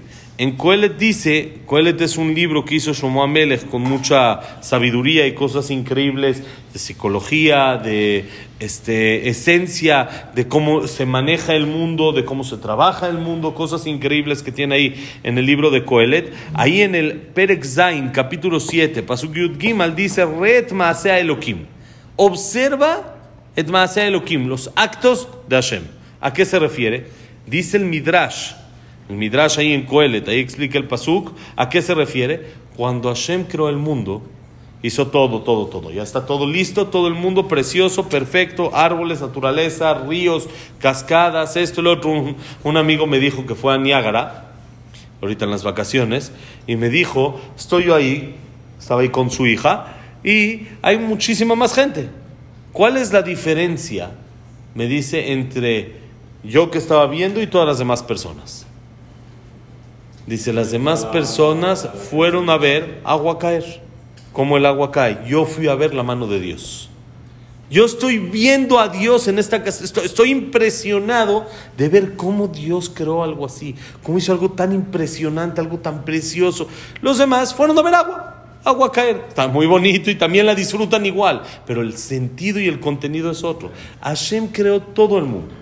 En 0.41 0.53
Coelet 0.53 0.97
dice, 0.97 1.59
Coelet 1.67 2.01
es 2.01 2.17
un 2.17 2.33
libro 2.33 2.65
que 2.65 2.77
hizo 2.77 2.95
Shlomo 2.95 3.23
Amelech 3.23 3.67
con 3.67 3.83
mucha 3.83 4.63
sabiduría 4.63 5.27
y 5.27 5.35
cosas 5.35 5.71
increíbles 5.71 6.43
de 6.73 6.79
psicología, 6.79 7.77
de 7.77 8.25
este, 8.59 9.29
esencia, 9.29 10.31
de 10.35 10.49
cómo 10.49 10.89
se 10.89 11.05
maneja 11.05 11.55
el 11.55 11.67
mundo, 11.67 12.13
de 12.13 12.25
cómo 12.25 12.43
se 12.43 12.57
trabaja 12.57 13.07
el 13.07 13.19
mundo, 13.19 13.55
cosas 13.55 13.87
increíbles 13.87 14.43
que 14.43 14.51
tiene 14.51 14.77
ahí 14.77 15.11
en 15.25 15.37
el 15.37 15.45
libro 15.45 15.71
de 15.71 15.85
Coelet. 15.85 16.33
Ahí 16.55 16.81
en 16.81 16.95
el 16.95 17.19
Perek 17.19 17.67
capítulo 18.11 18.61
7, 18.61 19.03
Pasuk 19.03 19.35
Yud 19.35 19.61
Gimal, 19.61 19.95
dice, 19.95 20.25
Ret 20.25 20.73
Maasea 20.73 21.21
Elohim. 21.21 21.67
Observa 22.17 23.15
et 23.55 23.69
Maasea 23.69 24.07
Elohim, 24.07 24.49
los 24.49 24.71
actos 24.75 25.29
de 25.51 25.57
Hashem. 25.57 25.83
¿A 26.19 26.33
qué 26.33 26.47
se 26.47 26.59
refiere? 26.59 27.09
Dice 27.47 27.77
el 27.77 27.85
Midrash, 27.85 28.53
el 29.11 29.17
Midrash 29.17 29.59
ahí 29.59 29.73
en 29.73 29.87
Coelet, 29.87 30.29
ahí 30.29 30.39
explica 30.39 30.79
el 30.79 30.87
Pasuk, 30.87 31.33
¿a 31.57 31.69
qué 31.69 31.83
se 31.83 31.95
refiere? 31.95 32.53
Cuando 32.77 33.09
Hashem 33.09 33.45
creó 33.45 33.69
el 33.69 33.77
mundo, 33.77 34.23
hizo 34.83 35.09
todo, 35.09 35.43
todo, 35.43 35.67
todo. 35.67 35.91
Ya 35.91 36.03
está 36.03 36.27
todo 36.27 36.47
listo, 36.47 36.87
todo 36.87 37.09
el 37.09 37.15
mundo 37.15 37.49
precioso, 37.49 38.09
perfecto, 38.09 38.71
árboles, 38.75 39.21
naturaleza, 39.21 39.95
ríos, 39.95 40.49
cascadas, 40.79 41.57
esto, 41.57 41.83
lo 41.83 41.93
otro. 41.93 42.11
Un, 42.11 42.37
un 42.63 42.77
amigo 42.77 43.07
me 43.07 43.19
dijo 43.19 43.45
que 43.47 43.55
fue 43.55 43.75
a 43.75 43.79
Niágara, 43.79 44.53
ahorita 45.21 45.45
en 45.45 45.51
las 45.51 45.65
vacaciones, 45.65 46.33
y 46.67 46.77
me 46.77 46.89
dijo, 46.89 47.41
estoy 47.57 47.87
yo 47.87 47.95
ahí, 47.95 48.37
estaba 48.79 49.03
ahí 49.03 49.09
con 49.11 49.31
su 49.31 49.47
hija, 49.47 49.97
y 50.23 50.69
hay 50.83 50.99
muchísima 50.99 51.55
más 51.55 51.75
gente. 51.75 52.09
¿Cuál 52.73 52.97
es 52.97 53.13
la 53.13 53.23
diferencia? 53.23 54.13
Me 54.75 54.87
dice 54.87 55.33
entre 55.33 55.97
yo 56.45 56.71
que 56.71 56.79
estaba 56.79 57.07
viendo 57.09 57.43
y 57.43 57.47
todas 57.47 57.67
las 57.67 57.79
demás 57.79 58.03
personas. 58.03 58.67
Dice, 60.31 60.53
las 60.53 60.71
demás 60.71 61.05
personas 61.07 61.89
fueron 62.09 62.51
a 62.51 62.57
ver 62.57 63.01
agua 63.03 63.41
caer, 63.41 63.83
como 64.33 64.57
el 64.57 64.65
agua 64.65 64.93
cae. 64.93 65.19
Yo 65.27 65.45
fui 65.45 65.67
a 65.67 65.75
ver 65.75 65.93
la 65.93 66.05
mano 66.05 66.29
de 66.29 66.39
Dios. 66.39 66.89
Yo 67.69 67.85
estoy 67.85 68.19
viendo 68.19 68.79
a 68.79 68.87
Dios 68.87 69.27
en 69.27 69.41
esta 69.41 69.65
casa, 69.65 69.83
estoy, 69.83 70.05
estoy, 70.07 70.31
impresionado 70.31 71.47
de 71.77 71.89
ver 71.89 72.15
cómo 72.15 72.47
Dios 72.47 72.89
creó 72.95 73.25
algo 73.25 73.45
así, 73.45 73.75
cómo 74.05 74.19
hizo 74.19 74.31
algo 74.31 74.53
tan 74.53 74.73
impresionante, 74.73 75.61
algo 75.61 75.79
tan 75.79 76.05
precioso. 76.05 76.69
Los 77.03 77.19
demás 77.19 77.53
fueron 77.53 77.77
a 77.77 77.83
ver 77.83 77.95
agua, 77.97 78.45
agua 78.63 78.93
caer. 78.93 79.25
Está 79.27 79.49
muy 79.49 79.67
bonito 79.67 80.13
y 80.13 80.15
también 80.15 80.47
la 80.47 80.55
disfrutan 80.55 81.05
igual, 81.07 81.43
pero 81.67 81.83
el 81.83 81.97
sentido 81.97 82.61
y 82.61 82.69
el 82.69 82.79
contenido 82.79 83.33
es 83.33 83.43
otro. 83.43 83.73
Hashem 84.01 84.47
creó 84.47 84.81
todo 84.81 85.19
el 85.19 85.25
mundo. 85.25 85.60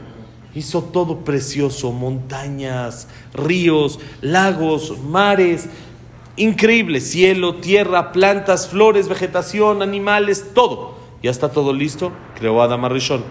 Hizo 0.54 0.82
todo 0.82 1.18
precioso, 1.18 1.92
montañas, 1.92 3.08
ríos, 3.34 4.00
lagos, 4.20 4.98
mares, 4.98 5.68
increíble, 6.36 7.00
cielo, 7.00 7.56
tierra, 7.56 8.12
plantas, 8.12 8.68
flores, 8.68 9.08
vegetación, 9.08 9.82
animales, 9.82 10.52
todo. 10.54 10.96
Ya 11.22 11.30
está 11.30 11.50
todo 11.50 11.72
listo, 11.72 12.12
creó 12.38 12.62
a 12.62 12.64
Adam 12.64 12.84
Arishon, 12.84 13.24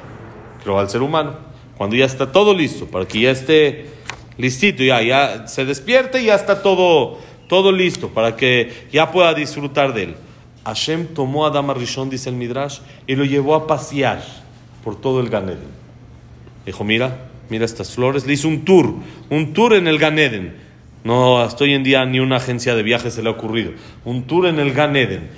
creó 0.63 0.80
al 0.80 0.89
ser 0.89 1.01
humano. 1.01 1.36
Cuando 1.77 1.95
ya 1.95 2.06
está 2.06 2.32
todo 2.32 2.53
listo, 2.53 2.86
para 2.86 3.06
que 3.08 3.21
ya 3.21 3.32
esté 3.32 3.89
listito, 4.38 4.84
ya, 4.84 5.01
ya 5.01 5.47
se 5.47 5.65
despierte 5.65 6.21
y 6.21 6.25
ya 6.25 6.36
está 6.36 6.62
todo, 6.62 7.17
todo 7.47 7.71
listo, 7.71 8.10
para 8.10 8.36
que 8.36 8.88
ya 8.91 9.12
pueda 9.12 9.34
disfrutar 9.34 9.93
de 9.93 10.03
él. 10.03 10.15
Hashem 10.65 11.08
tomó 11.08 11.45
a 11.45 11.49
Adam 11.49 11.69
Arishon, 11.69 12.10
dice 12.10 12.30
el 12.30 12.36
Midrash, 12.36 12.80
y 13.06 13.15
lo 13.15 13.23
llevó 13.23 13.56
a 13.56 13.67
pasear 13.67 14.21
por 14.84 14.99
todo 14.99 15.21
el 15.21 15.30
Ganeden. 15.30 15.87
Dijo, 16.67 16.84
mira, 16.84 17.30
mira 17.49 17.63
estas 17.63 17.95
flores. 17.95 18.27
Le 18.27 18.34
hizo 18.34 18.49
un 18.49 18.65
tour, 18.65 18.93
un 19.30 19.53
tour 19.53 19.73
en 19.73 19.88
el 19.88 19.97
Gan 19.97 20.19
Eden. 20.19 20.53
No, 21.06 21.39
hasta 21.39 21.63
hoy 21.63 21.73
en 21.73 21.84
día 21.84 22.06
ni 22.06 22.19
una 22.19 22.36
agencia 22.36 22.75
de 22.75 22.84
viajes 22.84 23.13
se 23.13 23.23
le 23.23 23.30
ha 23.30 23.32
ocurrido. 23.32 23.71
Un 24.03 24.23
tour 24.23 24.47
en 24.47 24.60
el 24.60 24.73
Gan 24.73 24.97
Eden. 24.97 25.30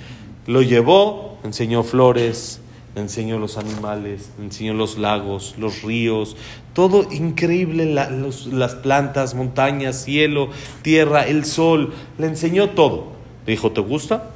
Lo 0.48 0.60
llevó, 0.60 1.38
enseñó 1.44 1.84
flores, 1.84 2.60
enseñó 2.96 3.38
los 3.38 3.58
animales, 3.58 4.32
enseñó 4.40 4.74
los 4.74 4.98
lagos, 4.98 5.54
los 5.56 5.82
ríos, 5.82 6.36
todo 6.74 7.06
increíble, 7.12 7.86
las 7.86 8.74
plantas, 8.74 9.36
montañas, 9.36 10.02
cielo, 10.02 10.50
tierra, 10.82 11.28
el 11.28 11.44
sol. 11.44 11.94
Le 12.18 12.26
enseñó 12.26 12.70
todo. 12.70 13.12
Le 13.46 13.52
dijo, 13.52 13.70
¿te 13.70 13.80
gusta? 13.80 14.30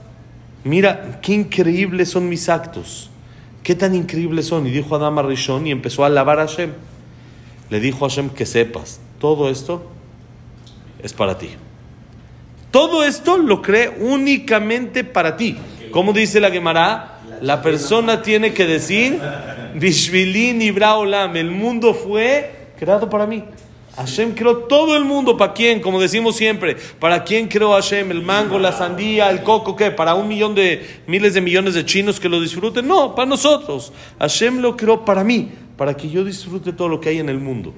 Mira, 0.62 1.18
qué 1.20 1.34
increíbles 1.34 2.10
son 2.10 2.28
mis 2.28 2.48
actos. 2.48 3.10
¿Qué 3.64 3.74
tan 3.74 3.94
increíbles 3.94 4.46
son? 4.46 4.66
Y 4.66 4.70
dijo 4.70 4.94
Adama 4.94 5.22
Rishon 5.22 5.66
y 5.66 5.70
empezó 5.70 6.04
a 6.04 6.08
alabar 6.08 6.38
a 6.38 6.46
Hashem. 6.46 6.72
Le 7.70 7.80
dijo 7.80 8.04
a 8.04 8.10
Hashem 8.10 8.28
que 8.28 8.44
sepas, 8.44 9.00
todo 9.18 9.48
esto 9.48 9.90
es 11.02 11.14
para 11.14 11.38
ti. 11.38 11.48
Todo 12.70 13.04
esto 13.04 13.38
lo 13.38 13.62
cree 13.62 13.88
únicamente 14.00 15.02
para 15.02 15.36
ti. 15.38 15.56
Como 15.90 16.12
dice 16.12 16.40
la 16.40 16.50
Gemara, 16.50 17.20
la 17.40 17.62
persona 17.62 18.20
tiene 18.20 18.52
que 18.52 18.66
decir, 18.66 19.18
Bishvilin 19.74 20.60
Ibraolam, 20.60 21.34
el 21.36 21.50
mundo 21.50 21.94
fue 21.94 22.68
creado 22.78 23.08
para 23.08 23.26
mí. 23.26 23.44
Hashem 23.96 24.34
creó 24.34 24.58
todo 24.58 24.96
el 24.96 25.04
mundo. 25.04 25.36
¿Para 25.36 25.52
quién? 25.52 25.80
Como 25.80 26.00
decimos 26.00 26.36
siempre. 26.36 26.76
¿Para 26.98 27.22
quién 27.24 27.48
creó 27.48 27.72
Hashem? 27.72 28.10
¿El 28.10 28.22
mango, 28.22 28.58
la 28.58 28.72
sandía, 28.72 29.30
el 29.30 29.42
coco? 29.42 29.76
¿Qué? 29.76 29.90
¿Para 29.90 30.14
un 30.14 30.28
millón 30.28 30.54
de 30.54 31.02
miles 31.06 31.34
de 31.34 31.40
millones 31.40 31.74
de 31.74 31.84
chinos 31.84 32.18
que 32.18 32.28
lo 32.28 32.40
disfruten? 32.40 32.86
No, 32.86 33.14
para 33.14 33.26
nosotros. 33.26 33.92
Hashem 34.18 34.58
lo 34.58 34.76
creó 34.76 35.04
para 35.04 35.22
mí, 35.22 35.50
para 35.76 35.96
que 35.96 36.10
yo 36.10 36.24
disfrute 36.24 36.72
todo 36.72 36.88
lo 36.88 37.00
que 37.00 37.10
hay 37.10 37.18
en 37.18 37.28
el 37.28 37.38
mundo. 37.38 37.72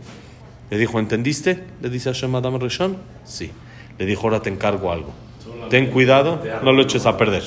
Le 0.70 0.79
dijo, 0.79 0.98
¿entendiste? 0.98 1.64
Le 1.81 1.90
dice 1.90 2.12
Hashem 2.12 2.35
a 2.35 2.38
Adam 2.38 2.59
Rishon. 2.59 2.96
Sí. 3.24 3.50
Le 3.98 4.07
dijo, 4.07 4.22
ahora 4.22 4.40
te 4.40 4.50
encargo 4.50 4.90
algo. 4.90 5.12
Ten 5.70 5.87
cuidado, 5.90 6.42
no 6.62 6.72
lo 6.72 6.83
eches 6.83 7.07
a 7.07 7.16
perder. 7.16 7.42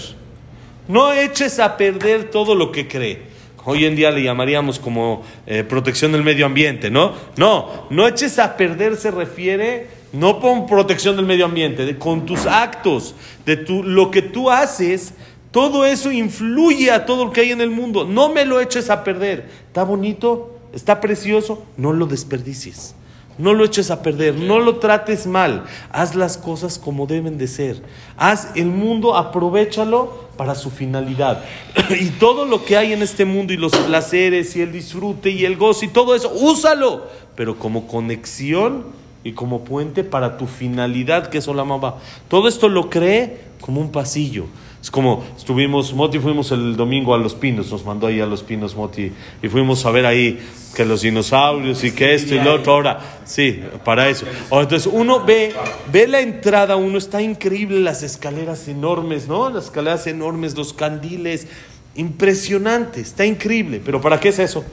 No 0.88 1.13
eches 1.13 1.60
a 1.60 1.77
perder 1.77 2.32
todo 2.32 2.55
lo 2.55 2.71
que 2.71 2.88
cree. 2.88 3.21
Hoy 3.65 3.86
en 3.86 3.95
día 3.95 4.12
le 4.12 4.24
llamaríamos 4.24 4.80
como 4.80 5.24
eh, 5.45 5.63
protección 5.63 6.12
del 6.12 6.24
medio 6.24 6.45
ambiente, 6.45 6.89
¿no? 6.89 7.13
No, 7.38 7.88
no 7.89 8.08
eches 8.08 8.39
a 8.39 8.56
perder 8.56 8.95
se 8.95 9.12
refiere 9.12 10.00
no 10.12 10.39
con 10.39 10.65
protección 10.65 11.15
del 11.15 11.26
medio 11.26 11.45
ambiente, 11.45 11.86
de, 11.86 11.98
con 11.98 12.26
tus 12.26 12.45
actos, 12.45 13.15
de 13.45 13.58
tu, 13.58 13.84
lo 13.84 14.10
que 14.12 14.22
tú 14.22 14.50
haces, 14.50 15.13
todo 15.52 15.86
eso 15.86 16.12
influye 16.12 16.91
a 16.91 17.06
todo 17.06 17.26
lo 17.26 17.32
que 17.32 17.41
hay 17.41 17.52
en 17.52 17.62
el 17.62 17.69
mundo. 17.69 18.06
No 18.06 18.30
me 18.30 18.45
lo 18.45 18.60
eches 18.60 18.89
a 18.89 19.04
perder. 19.04 19.50
Está 19.67 19.84
bonito, 19.84 20.58
está 20.74 21.02
precioso, 21.02 21.63
no 21.78 21.93
lo 21.93 22.06
desperdicies. 22.06 22.95
No 23.39 23.54
lo 23.54 23.63
eches 23.63 23.89
a 23.89 24.04
perder, 24.04 24.36
no 24.36 24.60
lo 24.60 24.80
trates 24.80 25.25
mal. 25.25 25.63
Haz 25.91 26.13
las 26.13 26.38
cosas 26.38 26.78
como 26.78 27.08
deben 27.08 27.38
de 27.38 27.47
ser. 27.47 27.82
Haz 28.17 28.49
el 28.56 28.65
mundo, 28.65 29.15
aprovechalo 29.15 30.28
para 30.36 30.56
su 30.56 30.69
finalidad. 30.69 31.43
y 31.99 32.10
todo 32.10 32.45
lo 32.45 32.65
que 32.65 32.75
hay 32.75 32.91
en 32.91 33.02
este 33.02 33.23
mundo 33.23 33.54
y 33.54 33.58
los 33.58 33.71
placeres 33.71 34.56
y 34.58 34.62
el 34.62 34.73
disfrute 34.73 35.30
y 35.30 35.45
el 35.45 35.56
gozo 35.56 35.86
y 35.86 35.88
todo 35.88 36.15
eso, 36.15 36.30
úsalo, 36.34 37.08
pero 37.36 37.58
como 37.58 37.88
conexión 37.88 38.98
y 39.23 39.34
como 39.34 39.63
puente 39.63 40.03
para 40.03 40.38
tu 40.38 40.47
finalidad 40.47 41.27
que 41.27 41.39
es 41.39 41.47
Olamaba. 41.47 41.97
Todo 42.27 42.47
esto 42.47 42.69
lo 42.69 42.89
cree 42.89 43.49
como 43.62 43.82
un 43.82 43.91
pasillo. 43.91 44.45
Es 44.82 44.89
como 44.89 45.25
estuvimos, 45.38 45.93
Moti 45.93 46.19
fuimos 46.19 46.51
el 46.51 46.77
domingo 46.77 47.13
a 47.13 47.17
Los 47.17 47.36
Pinos, 47.36 47.69
nos 47.69 47.84
mandó 47.84 48.08
ahí 48.08 48.21
a 48.21 48.25
Los 48.25 48.43
Pinos 48.43 48.75
Moti 48.75 49.12
y 49.43 49.47
fuimos 49.49 49.86
a 49.86 49.91
ver 49.91 50.05
ahí 50.05 50.39
que 50.73 50.86
los 50.86 51.01
dinosaurios 51.01 51.84
y 51.84 51.91
que 51.91 52.13
esto 52.13 52.34
y 52.34 52.39
lo 52.39 52.53
otro. 52.55 52.73
Ahora, 52.73 52.99
sí, 53.25 53.62
para 53.84 54.08
eso. 54.08 54.25
Entonces 54.49 54.89
uno 54.89 55.25
ve, 55.25 55.53
ve 55.91 56.08
la 56.08 56.21
entrada, 56.21 56.77
uno 56.77 56.97
está 56.97 57.21
increíble, 57.21 57.82
las 57.82 58.03
escaleras 58.03 58.69
enormes, 58.69 59.27
¿no? 59.27 59.49
Las 59.49 59.65
escaleras 59.65 60.08
enormes, 60.08 60.55
los 60.55 60.71
candiles, 60.71 61.47
impresionante, 61.95 63.01
está 63.01 63.25
increíble. 63.25 63.82
Pero 63.84 63.99
¿para 63.99 64.17
qué 64.17 64.29
es 64.29 64.39
eso? 64.39 64.63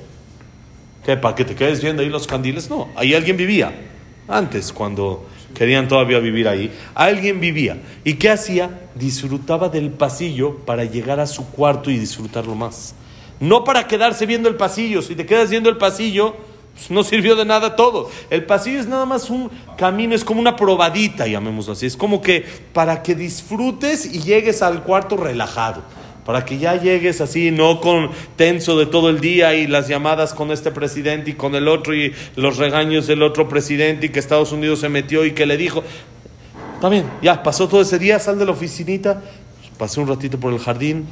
¿Qué? 1.04 1.16
¿Para 1.16 1.34
que 1.34 1.44
te 1.44 1.56
quedes 1.56 1.82
viendo 1.82 2.02
ahí 2.02 2.08
los 2.08 2.28
candiles? 2.28 2.70
No, 2.70 2.88
ahí 2.94 3.12
alguien 3.12 3.36
vivía. 3.36 3.74
Antes, 4.28 4.72
cuando 4.72 5.26
querían 5.54 5.88
todavía 5.88 6.18
vivir 6.18 6.48
ahí, 6.48 6.72
alguien 6.94 7.40
vivía. 7.40 7.78
¿Y 8.04 8.14
qué 8.14 8.30
hacía? 8.30 8.88
Disfrutaba 8.94 9.68
del 9.68 9.90
pasillo 9.90 10.56
para 10.58 10.84
llegar 10.84 11.20
a 11.20 11.26
su 11.26 11.46
cuarto 11.50 11.90
y 11.90 11.98
disfrutarlo 11.98 12.54
más. 12.54 12.94
No 13.40 13.64
para 13.64 13.86
quedarse 13.86 14.26
viendo 14.26 14.48
el 14.48 14.56
pasillo. 14.56 15.02
Si 15.02 15.14
te 15.14 15.26
quedas 15.26 15.50
viendo 15.50 15.68
el 15.68 15.76
pasillo, 15.76 16.34
pues 16.74 16.90
no 16.90 17.04
sirvió 17.04 17.36
de 17.36 17.44
nada 17.44 17.76
todo. 17.76 18.10
El 18.30 18.44
pasillo 18.44 18.80
es 18.80 18.86
nada 18.86 19.06
más 19.06 19.30
un 19.30 19.50
camino, 19.78 20.14
es 20.14 20.24
como 20.24 20.40
una 20.40 20.56
probadita, 20.56 21.26
llamémoslo 21.26 21.74
así. 21.74 21.86
Es 21.86 21.96
como 21.96 22.20
que 22.20 22.44
para 22.72 23.02
que 23.02 23.14
disfrutes 23.14 24.06
y 24.06 24.20
llegues 24.20 24.62
al 24.62 24.82
cuarto 24.82 25.16
relajado 25.16 25.82
para 26.26 26.44
que 26.44 26.58
ya 26.58 26.74
llegues 26.74 27.20
así, 27.20 27.52
no 27.52 27.80
con 27.80 28.10
tenso 28.34 28.76
de 28.76 28.86
todo 28.86 29.08
el 29.08 29.20
día 29.20 29.54
y 29.54 29.68
las 29.68 29.86
llamadas 29.86 30.34
con 30.34 30.50
este 30.50 30.72
presidente 30.72 31.30
y 31.30 31.34
con 31.34 31.54
el 31.54 31.68
otro 31.68 31.94
y 31.94 32.12
los 32.34 32.56
regaños 32.56 33.06
del 33.06 33.22
otro 33.22 33.48
presidente 33.48 34.06
y 34.06 34.08
que 34.08 34.18
Estados 34.18 34.50
Unidos 34.50 34.80
se 34.80 34.88
metió 34.88 35.24
y 35.24 35.32
que 35.32 35.46
le 35.46 35.56
dijo, 35.56 35.84
está 36.74 36.88
bien, 36.88 37.04
ya 37.22 37.44
pasó 37.44 37.68
todo 37.68 37.80
ese 37.80 38.00
día, 38.00 38.18
sal 38.18 38.40
de 38.40 38.44
la 38.44 38.50
oficinita, 38.50 39.22
pasé 39.78 40.00
un 40.00 40.08
ratito 40.08 40.38
por 40.40 40.52
el 40.52 40.58
jardín, 40.58 41.06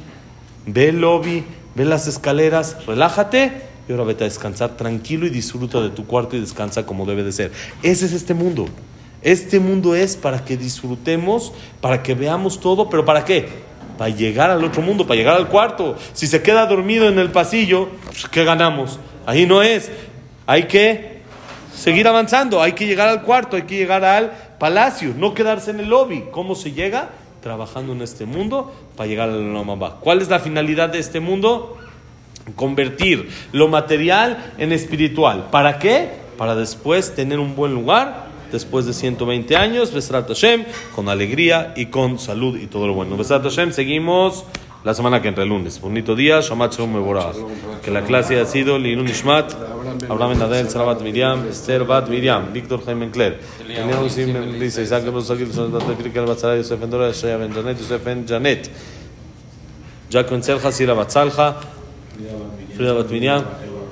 ve 0.65 0.89
el 0.89 0.99
lobby, 0.99 1.45
ve 1.75 1.85
las 1.85 2.07
escaleras, 2.07 2.85
relájate 2.85 3.53
y 3.87 3.93
ahora 3.93 4.03
vete 4.03 4.25
a 4.25 4.27
descansar 4.27 4.75
tranquilo 4.75 5.25
y 5.25 5.29
disfruta 5.29 5.79
de 5.79 5.91
tu 5.91 6.05
cuarto 6.05 6.35
y 6.35 6.41
descansa 6.41 6.85
como 6.85 7.05
debe 7.05 7.23
de 7.23 7.31
ser. 7.31 7.51
Ese 7.83 8.05
es 8.05 8.11
este 8.11 8.33
mundo. 8.33 8.67
Este 9.21 9.61
mundo 9.61 9.95
es 9.95 10.17
para 10.17 10.43
que 10.43 10.57
disfrutemos, 10.57 11.53
para 11.79 12.03
que 12.03 12.15
veamos 12.15 12.59
todo, 12.59 12.89
pero 12.89 13.05
¿para 13.05 13.23
qué? 13.23 13.47
Para 13.97 14.09
llegar 14.09 14.49
al 14.49 14.63
otro 14.63 14.81
mundo, 14.81 15.05
para 15.05 15.17
llegar 15.17 15.35
al 15.35 15.47
cuarto. 15.47 15.97
Si 16.13 16.27
se 16.27 16.41
queda 16.41 16.65
dormido 16.65 17.07
en 17.07 17.19
el 17.19 17.31
pasillo, 17.31 17.89
pues, 18.05 18.27
¿qué 18.27 18.43
ganamos? 18.43 18.99
Ahí 19.25 19.45
no 19.45 19.61
es. 19.61 19.91
Hay 20.45 20.63
que 20.63 21.21
seguir 21.75 22.07
avanzando, 22.07 22.61
hay 22.61 22.73
que 22.73 22.85
llegar 22.85 23.07
al 23.07 23.23
cuarto, 23.23 23.55
hay 23.55 23.63
que 23.63 23.75
llegar 23.75 24.03
al 24.03 24.31
palacio, 24.59 25.13
no 25.17 25.33
quedarse 25.33 25.71
en 25.71 25.79
el 25.79 25.89
lobby. 25.89 26.25
¿Cómo 26.31 26.55
se 26.55 26.71
llega? 26.71 27.09
Trabajando 27.41 27.93
en 27.93 28.01
este 28.01 28.25
mundo 28.25 28.73
para 28.95 29.07
llegar 29.07 29.29
al 29.29 29.41
mamá. 29.43 29.97
¿Cuál 29.99 30.21
es 30.21 30.29
la 30.29 30.39
finalidad 30.39 30.89
de 30.89 30.99
este 30.99 31.19
mundo? 31.19 31.77
Convertir 32.55 33.29
lo 33.51 33.67
material 33.67 34.53
en 34.57 34.71
espiritual. 34.71 35.47
¿Para 35.51 35.79
qué? 35.79 36.09
Para 36.37 36.55
después 36.55 37.15
tener 37.15 37.39
un 37.39 37.55
buen 37.55 37.73
lugar 37.73 38.24
después 38.55 38.85
de 38.85 38.93
120 38.93 39.55
años, 39.57 39.93
Besrat 39.93 40.27
Hashem, 40.29 40.63
con 40.95 41.09
alegría 41.09 41.73
y 41.75 41.87
con 41.87 42.17
salud 42.17 42.57
y 42.57 42.67
todo 42.67 42.87
lo 42.87 42.93
bueno. 42.93 43.17
Besrat 43.17 43.43
Hashem, 43.43 43.73
seguimos 43.73 44.45
la 44.85 44.93
semana 44.93 45.21
que 45.21 45.27
entra, 45.27 45.43
el 45.43 45.49
lunes. 45.49 45.81
Bonito 45.81 46.15
día, 46.15 46.39
Shabbat 46.39 46.75
Shalom 46.75 46.93
Mevorach. 46.93 47.35
Que 47.83 47.91
la 47.91 48.03
clase 48.03 48.39
ha 48.39 48.45
sido 48.45 48.77
Linun 48.77 49.09
Ishmat, 49.09 49.51
Abraham 50.07 50.39
Nadel, 50.39 50.69
Sarabat 50.69 51.01
Miriam, 51.01 51.47
Esther 51.49 51.83
Bat 51.83 52.07
Miriam, 52.07 52.53
Víctor 52.53 52.85
Jaime 52.85 53.09
Kler. 53.09 53.39
Teníamos 53.67 54.15
dice 54.15 54.83
Isaac 54.83 55.03
Bosakil, 55.11 55.49
Krikal 55.97 56.25
Batzara, 56.25 56.55
Yosef 56.55 56.81
Endora, 56.81 57.11
Shaya 57.11 57.37
Ben 57.37 57.53
Janet, 57.53 57.79
Yosef 57.79 58.07
En 58.07 58.27
Janet. 58.27 58.69
Jack 60.09 60.29
Ben 60.29 60.43
Selja, 60.43 60.71
Sira 60.71 60.93
Batzalja, 60.93 61.55
Frida 62.75 62.93
Bat 62.93 63.09
Miriam. 63.09 63.43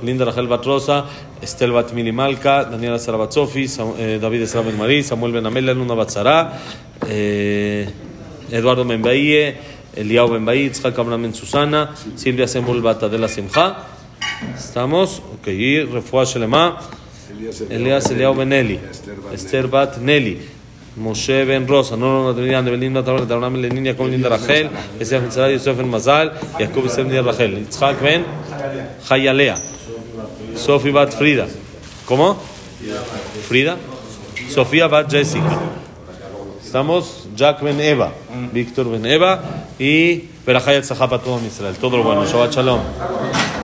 Linda 0.04 0.26
Rachel 0.26 0.48
Batrosa, 0.48 1.06
Estel 1.42 1.72
Bat 1.72 1.94
Malka, 1.94 2.66
Daniela 2.66 3.00
Sarabatsofi, 3.00 3.66
eh, 3.98 4.20
David 4.22 4.42
Esra 4.44 4.62
Ben 4.62 4.78
Marí, 4.78 5.04
Samuel 5.04 5.34
Ben 5.34 5.46
Amela, 5.46 5.74
Luna 5.74 5.96
Batzara, 5.96 6.60
eh, 7.08 7.88
Eduardo 8.52 8.86
Benbaie, 8.86 9.56
Eliao 9.96 10.28
Benbaí, 10.28 10.66
Itzhak 10.66 10.98
Abraham 10.98 11.34
Susana, 11.34 11.92
Silvia 12.16 12.48
Semul 12.48 12.82
Bat 12.82 13.04
Adela 13.04 13.28
Simcha. 13.28 13.78
¿Estamos? 14.56 15.22
Ok, 15.39 15.48
y 15.48 15.84
Refuah 15.84 16.26
Shelema, 16.26 16.78
Elias 17.70 18.12
Eliao 18.12 18.36
Ben 18.36 18.54
Eli, 18.54 18.80
Esther 19.34 19.68
Bat 19.68 19.98
Nelly. 19.98 20.54
Moshe 20.96 21.44
ben 21.46 21.68
Rosa, 21.68 21.98
no 21.98 22.24
no 22.24 22.36
Trinidad, 22.36 22.63
Belín 22.66 22.94
Matabra, 22.94 23.24
Abraham 23.24 23.56
Leninia 23.56 23.98
con 23.98 24.12
Linda 24.12 24.30
Rachel, 24.30 24.70
Esef 25.00 25.24
Ben 25.24 25.32
Sarai, 25.32 25.54
Yosef 25.54 25.76
Ben 25.76 25.89
Mazal, 25.89 26.34
Jacob 26.60 26.86
Ben 26.96 27.26
Rachel, 27.26 27.58
Itzhak 27.58 28.00
Ben 28.00 28.24
Chayalea. 29.08 29.72
Sofi 30.56 30.92
Bat 30.92 31.13
Frida. 31.13 31.48
¿Cómo? 32.06 32.38
Frida. 33.48 33.78
Sofía 34.50 34.88
Bat 34.88 35.12
Jessica. 35.12 35.60
Estamos 36.63 37.28
Jack 37.36 37.62
Ben 37.62 37.80
Eva, 37.80 38.12
Víctor 38.52 38.89
Ben 38.89 39.06
Eva 39.06 39.42
y 39.80 40.26
Berajayat 40.46 40.84
Zahapa 40.84 41.20
todo 41.20 41.39
Israel. 41.46 41.76
Todo 41.80 41.98
lo 41.98 42.04
bueno. 42.04 42.26
Shabbat 42.26 42.52
Shalom. 42.52 42.80